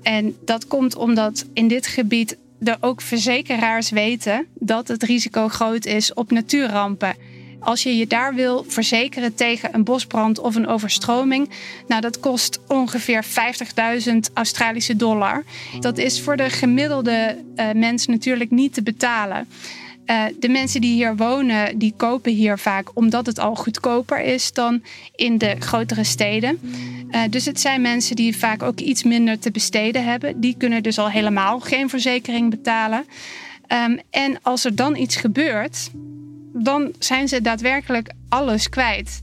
En 0.02 0.36
dat 0.44 0.66
komt 0.66 0.96
omdat 0.96 1.46
in 1.52 1.68
dit 1.68 1.86
gebied 1.86 2.36
er 2.62 2.76
ook 2.80 3.00
verzekeraars 3.00 3.90
weten 3.90 4.46
dat 4.54 4.88
het 4.88 5.02
risico 5.02 5.48
groot 5.48 5.84
is 5.84 6.14
op 6.14 6.30
natuurrampen. 6.30 7.14
Als 7.62 7.82
je 7.82 7.96
je 7.96 8.06
daar 8.06 8.34
wil 8.34 8.64
verzekeren 8.68 9.34
tegen 9.34 9.74
een 9.74 9.84
bosbrand 9.84 10.38
of 10.38 10.54
een 10.54 10.66
overstroming, 10.66 11.50
nou 11.86 12.00
dat 12.00 12.20
kost 12.20 12.60
ongeveer 12.68 13.24
50.000 13.24 14.14
Australische 14.34 14.96
dollar. 14.96 15.44
Dat 15.80 15.98
is 15.98 16.20
voor 16.20 16.36
de 16.36 16.50
gemiddelde 16.50 17.36
uh, 17.56 17.70
mens 17.74 18.06
natuurlijk 18.06 18.50
niet 18.50 18.74
te 18.74 18.82
betalen. 18.82 19.48
Uh, 20.06 20.24
de 20.38 20.48
mensen 20.48 20.80
die 20.80 20.94
hier 20.94 21.16
wonen, 21.16 21.78
die 21.78 21.94
kopen 21.96 22.32
hier 22.32 22.58
vaak 22.58 22.90
omdat 22.94 23.26
het 23.26 23.38
al 23.38 23.54
goedkoper 23.54 24.20
is 24.20 24.52
dan 24.52 24.82
in 25.16 25.38
de 25.38 25.56
grotere 25.58 26.04
steden. 26.04 26.58
Uh, 27.10 27.20
dus 27.30 27.44
het 27.44 27.60
zijn 27.60 27.80
mensen 27.80 28.16
die 28.16 28.36
vaak 28.36 28.62
ook 28.62 28.80
iets 28.80 29.02
minder 29.02 29.38
te 29.38 29.50
besteden 29.50 30.04
hebben. 30.04 30.40
Die 30.40 30.54
kunnen 30.58 30.82
dus 30.82 30.98
al 30.98 31.10
helemaal 31.10 31.60
geen 31.60 31.88
verzekering 31.88 32.50
betalen. 32.50 33.04
Um, 33.68 34.00
en 34.10 34.38
als 34.42 34.64
er 34.64 34.74
dan 34.74 34.96
iets 34.96 35.16
gebeurt, 35.16 35.90
dan 36.62 36.94
zijn 36.98 37.28
ze 37.28 37.40
daadwerkelijk 37.40 38.12
alles 38.28 38.68
kwijt. 38.68 39.22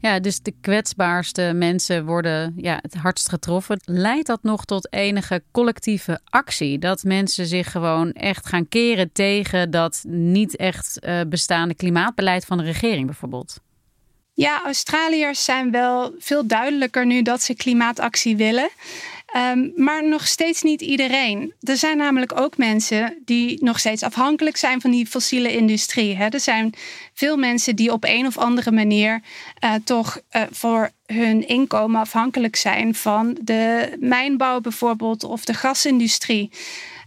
Ja, 0.00 0.20
dus 0.20 0.40
de 0.40 0.54
kwetsbaarste 0.60 1.52
mensen 1.54 2.04
worden 2.06 2.54
ja, 2.56 2.78
het 2.82 2.94
hardst 2.94 3.28
getroffen. 3.28 3.80
Leidt 3.84 4.26
dat 4.26 4.42
nog 4.42 4.64
tot 4.64 4.92
enige 4.92 5.42
collectieve 5.52 6.20
actie? 6.24 6.78
Dat 6.78 7.02
mensen 7.02 7.46
zich 7.46 7.70
gewoon 7.70 8.12
echt 8.12 8.46
gaan 8.46 8.68
keren 8.68 9.12
tegen 9.12 9.70
dat 9.70 10.04
niet 10.08 10.56
echt 10.56 10.98
uh, 11.00 11.20
bestaande 11.28 11.74
klimaatbeleid 11.74 12.44
van 12.44 12.58
de 12.58 12.64
regering 12.64 13.06
bijvoorbeeld? 13.06 13.60
Ja, 14.34 14.64
Australiërs 14.64 15.44
zijn 15.44 15.70
wel 15.70 16.14
veel 16.18 16.46
duidelijker 16.46 17.06
nu 17.06 17.22
dat 17.22 17.42
ze 17.42 17.54
klimaatactie 17.54 18.36
willen. 18.36 18.70
Um, 19.36 19.72
maar 19.76 20.08
nog 20.08 20.26
steeds 20.26 20.62
niet 20.62 20.80
iedereen. 20.80 21.52
Er 21.60 21.76
zijn 21.76 21.96
namelijk 21.96 22.40
ook 22.40 22.56
mensen 22.56 23.18
die 23.24 23.64
nog 23.64 23.78
steeds 23.78 24.02
afhankelijk 24.02 24.56
zijn 24.56 24.80
van 24.80 24.90
die 24.90 25.06
fossiele 25.06 25.52
industrie. 25.56 26.16
Hè. 26.16 26.26
Er 26.26 26.40
zijn 26.40 26.72
veel 27.14 27.36
mensen 27.36 27.76
die 27.76 27.92
op 27.92 28.04
een 28.04 28.26
of 28.26 28.38
andere 28.38 28.70
manier 28.70 29.22
uh, 29.64 29.74
toch 29.84 30.20
uh, 30.32 30.42
voor 30.50 30.90
hun 31.06 31.48
inkomen 31.48 32.00
afhankelijk 32.00 32.56
zijn 32.56 32.94
van 32.94 33.36
de 33.40 33.92
mijnbouw 34.00 34.60
bijvoorbeeld 34.60 35.24
of 35.24 35.44
de 35.44 35.54
gasindustrie. 35.54 36.50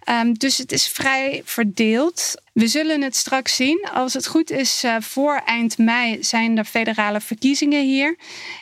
Um, 0.09 0.33
dus 0.33 0.57
het 0.57 0.71
is 0.71 0.87
vrij 0.87 1.41
verdeeld. 1.45 2.35
We 2.53 2.67
zullen 2.67 3.01
het 3.01 3.15
straks 3.15 3.55
zien. 3.55 3.87
Als 3.93 4.13
het 4.13 4.27
goed 4.27 4.51
is, 4.51 4.83
uh, 4.83 4.95
voor 4.99 5.41
eind 5.45 5.77
mei 5.77 6.23
zijn 6.23 6.57
er 6.57 6.65
federale 6.65 7.21
verkiezingen 7.21 7.83
hier. 7.83 8.17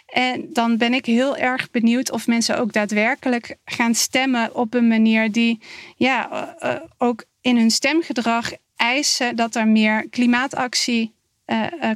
En 0.06 0.54
dan 0.54 0.78
ben 0.78 0.94
ik 0.94 1.06
heel 1.06 1.38
erg 1.38 1.72
benieuwd 1.72 2.12
of 2.12 2.28
mensen 2.28 2.60
ook 2.60 2.74
daadwerkelijk 2.74 3.56
gaan 3.66 3.96
stemmen 3.96 4.56
op 4.56 4.74
een 4.74 4.88
manier 4.88 5.32
die 5.32 5.62
ja, 5.96 6.30
uh, 6.64 6.72
uh, 6.72 6.82
ook 6.98 7.24
in 7.42 7.58
hun 7.58 7.72
stemgedrag 7.72 8.52
eisen 8.76 9.36
dat 9.36 9.56
er 9.56 9.68
meer 9.68 10.10
klimaatactie 10.10 11.14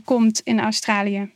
komt 0.04 0.42
in 0.44 0.60
Australië. 0.60 1.32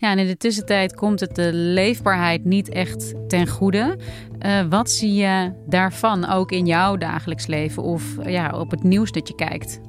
Ja, 0.00 0.10
en 0.10 0.18
in 0.18 0.26
de 0.26 0.36
tussentijd 0.36 0.94
komt 0.94 1.20
het 1.20 1.34
de 1.34 1.52
leefbaarheid 1.52 2.44
niet 2.44 2.68
echt 2.68 3.28
ten 3.28 3.48
goede. 3.48 3.98
Uh, 4.46 4.60
wat 4.68 4.90
zie 4.90 5.14
je 5.14 5.52
daarvan 5.66 6.28
ook 6.28 6.52
in 6.52 6.66
jouw 6.66 6.96
dagelijks 6.96 7.46
leven 7.46 7.82
of 7.82 8.02
ja, 8.24 8.50
op 8.58 8.70
het 8.70 8.82
nieuws 8.82 9.12
dat 9.12 9.28
je 9.28 9.34
kijkt? 9.34 9.80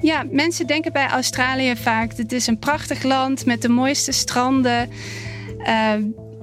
Ja, 0.00 0.24
mensen 0.30 0.66
denken 0.66 0.92
bij 0.92 1.08
Australië 1.08 1.76
vaak: 1.76 2.16
het 2.16 2.32
is 2.32 2.46
een 2.46 2.58
prachtig 2.58 3.02
land 3.02 3.46
met 3.46 3.62
de 3.62 3.68
mooiste 3.68 4.12
stranden. 4.12 4.88
Uh, 5.58 5.92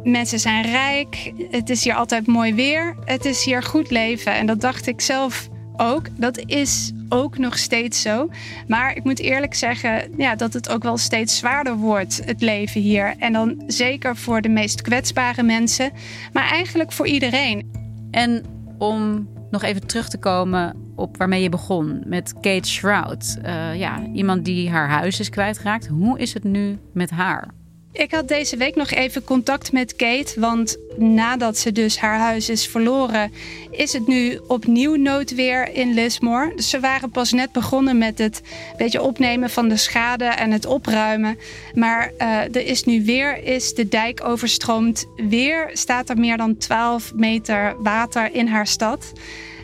mensen 0.03 0.39
zijn 0.39 0.65
rijk. 0.65 1.33
Het 1.49 1.69
is 1.69 1.83
hier 1.83 1.95
altijd 1.95 2.27
mooi 2.27 2.53
weer. 2.53 2.95
Het 3.05 3.25
is 3.25 3.43
hier 3.43 3.63
goed 3.63 3.89
leven. 3.89 4.33
En 4.33 4.45
dat 4.45 4.61
dacht 4.61 4.87
ik 4.87 5.01
zelf 5.01 5.49
ook. 5.81 6.05
Dat 6.17 6.37
is 6.45 6.91
ook 7.09 7.37
nog 7.37 7.57
steeds 7.57 8.01
zo. 8.01 8.29
Maar 8.67 8.95
ik 8.95 9.03
moet 9.03 9.19
eerlijk 9.19 9.53
zeggen 9.53 10.11
ja, 10.17 10.35
dat 10.35 10.53
het 10.53 10.69
ook 10.69 10.83
wel 10.83 10.97
steeds 10.97 11.37
zwaarder 11.37 11.75
wordt, 11.75 12.21
het 12.25 12.41
leven 12.41 12.81
hier. 12.81 13.15
En 13.17 13.33
dan 13.33 13.63
zeker 13.67 14.15
voor 14.15 14.41
de 14.41 14.49
meest 14.49 14.81
kwetsbare 14.81 15.43
mensen, 15.43 15.91
maar 16.33 16.49
eigenlijk 16.49 16.91
voor 16.91 17.07
iedereen. 17.07 17.71
En 18.11 18.43
om 18.77 19.27
nog 19.51 19.63
even 19.63 19.87
terug 19.87 20.09
te 20.09 20.17
komen 20.17 20.75
op 20.95 21.17
waarmee 21.17 21.41
je 21.41 21.49
begon 21.49 22.03
met 22.05 22.33
Kate 22.33 22.69
Shroud. 22.69 23.37
Uh, 23.45 23.75
ja, 23.75 24.03
iemand 24.13 24.45
die 24.45 24.69
haar 24.69 24.89
huis 24.89 25.19
is 25.19 25.29
kwijtgeraakt. 25.29 25.87
Hoe 25.87 26.19
is 26.19 26.33
het 26.33 26.43
nu 26.43 26.77
met 26.93 27.09
haar? 27.09 27.47
Ik 27.93 28.11
had 28.11 28.27
deze 28.27 28.57
week 28.57 28.75
nog 28.75 28.91
even 28.91 29.23
contact 29.23 29.71
met 29.71 29.95
Kate, 29.95 30.39
want 30.39 30.77
nadat 30.97 31.57
ze 31.57 31.71
dus 31.71 31.97
haar 31.97 32.19
huis 32.19 32.49
is 32.49 32.67
verloren, 32.67 33.31
is 33.71 33.93
het 33.93 34.07
nu 34.07 34.39
opnieuw 34.47 34.95
noodweer 34.95 35.73
in 35.73 35.93
Lismore. 35.93 36.51
Dus 36.55 36.69
ze 36.69 36.79
waren 36.79 37.09
pas 37.09 37.31
net 37.31 37.51
begonnen 37.51 37.97
met 37.97 38.17
het 38.17 38.41
beetje 38.77 39.01
opnemen 39.01 39.49
van 39.49 39.67
de 39.67 39.77
schade 39.77 40.25
en 40.25 40.51
het 40.51 40.65
opruimen. 40.65 41.37
Maar 41.73 42.11
uh, 42.17 42.55
er 42.55 42.65
is 42.65 42.83
nu 42.83 43.05
weer 43.05 43.43
is 43.43 43.73
de 43.73 43.87
dijk 43.87 44.23
overstroomd. 44.23 45.05
Weer 45.15 45.69
staat 45.73 46.09
er 46.09 46.17
meer 46.17 46.37
dan 46.37 46.57
12 46.57 47.13
meter 47.15 47.75
water 47.81 48.33
in 48.33 48.47
haar 48.47 48.67
stad. 48.67 49.13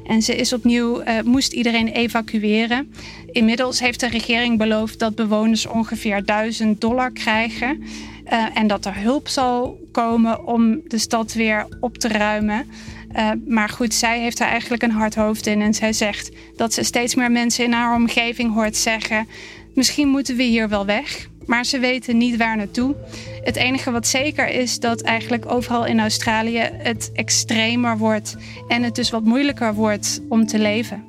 En 0.08 0.22
ze 0.22 0.36
is 0.36 0.54
opnieuw, 0.54 1.02
uh, 1.02 1.22
moest 1.24 1.54
iedereen 1.54 1.88
evacueren. 1.88 2.94
Inmiddels 3.32 3.80
heeft 3.80 4.00
de 4.00 4.08
regering 4.08 4.58
beloofd 4.58 5.00
dat 5.00 5.16
bewoners 5.16 5.66
ongeveer 5.66 6.26
1000 6.26 6.82
dollar 6.82 7.12
krijgen. 7.12 7.84
Uh, 8.32 8.46
en 8.54 8.68
dat 8.68 8.86
er 8.86 9.02
hulp 9.02 9.28
zal 9.28 9.80
komen 9.92 10.46
om 10.48 10.82
de 10.88 10.98
stad 10.98 11.34
weer 11.34 11.68
op 11.80 11.98
te 11.98 12.08
ruimen. 12.08 12.66
Uh, 13.16 13.32
maar 13.48 13.70
goed, 13.70 13.94
zij 13.94 14.20
heeft 14.20 14.40
er 14.40 14.48
eigenlijk 14.48 14.84
een 14.84 14.92
hard 14.92 15.16
hoofd 15.16 15.48
in. 15.48 15.62
En 15.62 15.74
zij 15.74 15.94
zegt 15.94 16.32
dat 16.56 16.74
ze 16.74 16.84
steeds 16.84 17.16
meer 17.16 17.32
mensen 17.32 17.66
in 17.66 17.72
haar 17.72 17.96
omgeving 17.96 18.54
hoort 18.54 18.76
zeggen: 18.76 19.28
Misschien 19.78 20.08
moeten 20.08 20.36
we 20.36 20.44
hier 20.44 20.70
wel 20.70 20.86
weg. 20.86 21.28
Maar 21.46 21.66
ze 21.66 21.80
weten 21.80 22.18
niet 22.18 22.38
waar 22.38 22.58
naartoe. 22.58 22.96
Het 23.44 23.56
enige 23.56 23.92
wat 23.92 24.08
zeker 24.08 24.50
is 24.50 24.80
dat 24.80 25.02
eigenlijk 25.02 25.52
overal 25.52 25.86
in 25.86 26.00
Australië 26.00 26.70
het 26.74 27.12
extremer 27.14 27.98
wordt. 27.98 28.36
En 28.68 28.84
het 28.84 28.96
dus 28.96 29.10
wat 29.10 29.24
moeilijker 29.24 29.74
wordt 29.74 30.22
om 30.30 30.46
te 30.46 30.60
leven. 30.60 31.04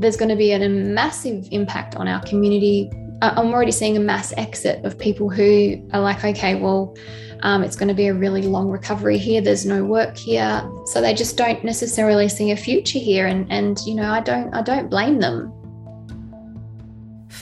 There's 0.00 0.16
going 0.16 0.30
to 0.30 0.36
be 0.36 0.54
a 0.54 0.92
massive 1.02 1.48
impact 1.48 1.96
on 1.96 2.06
our 2.06 2.28
community 2.28 2.88
I'm 3.22 3.54
already 3.54 3.70
seeing 3.70 3.96
a 3.96 4.00
mass 4.00 4.32
exit 4.36 4.84
of 4.84 4.98
people 4.98 5.28
who 5.30 5.80
are 5.92 6.00
like, 6.00 6.24
okay, 6.24 6.56
well, 6.56 6.96
um, 7.42 7.62
it's 7.62 7.76
going 7.76 7.88
to 7.88 7.94
be 7.94 8.08
a 8.08 8.14
really 8.14 8.42
long 8.42 8.68
recovery 8.68 9.16
here. 9.16 9.40
There's 9.40 9.64
no 9.64 9.84
work 9.84 10.16
here, 10.16 10.68
so 10.86 11.00
they 11.00 11.14
just 11.14 11.36
don't 11.36 11.62
necessarily 11.62 12.28
see 12.28 12.50
a 12.50 12.56
future 12.56 12.98
here. 12.98 13.28
And 13.28 13.46
and 13.52 13.78
you 13.86 13.94
know, 13.94 14.10
I 14.10 14.20
don't 14.20 14.52
I 14.52 14.62
don't 14.62 14.90
blame 14.90 15.20
them. 15.20 15.61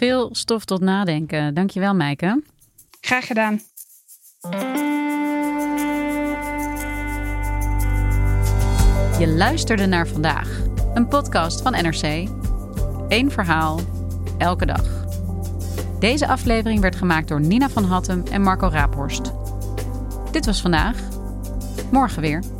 Veel 0.00 0.28
stof 0.32 0.64
tot 0.64 0.80
nadenken. 0.80 1.54
Dankjewel, 1.54 1.94
Meike. 1.94 2.42
Graag 3.00 3.26
gedaan. 3.26 3.60
Je 9.18 9.34
luisterde 9.36 9.86
naar 9.86 10.08
vandaag, 10.08 10.60
een 10.94 11.08
podcast 11.08 11.62
van 11.62 11.72
NRC. 11.72 12.28
Eén 13.08 13.30
verhaal, 13.30 13.80
elke 14.38 14.66
dag. 14.66 15.04
Deze 15.98 16.26
aflevering 16.28 16.80
werd 16.80 16.96
gemaakt 16.96 17.28
door 17.28 17.40
Nina 17.40 17.68
van 17.68 17.84
Hattem 17.84 18.22
en 18.30 18.42
Marco 18.42 18.68
Raaphorst. 18.68 19.32
Dit 20.30 20.46
was 20.46 20.60
vandaag. 20.60 20.96
Morgen 21.90 22.22
weer. 22.22 22.59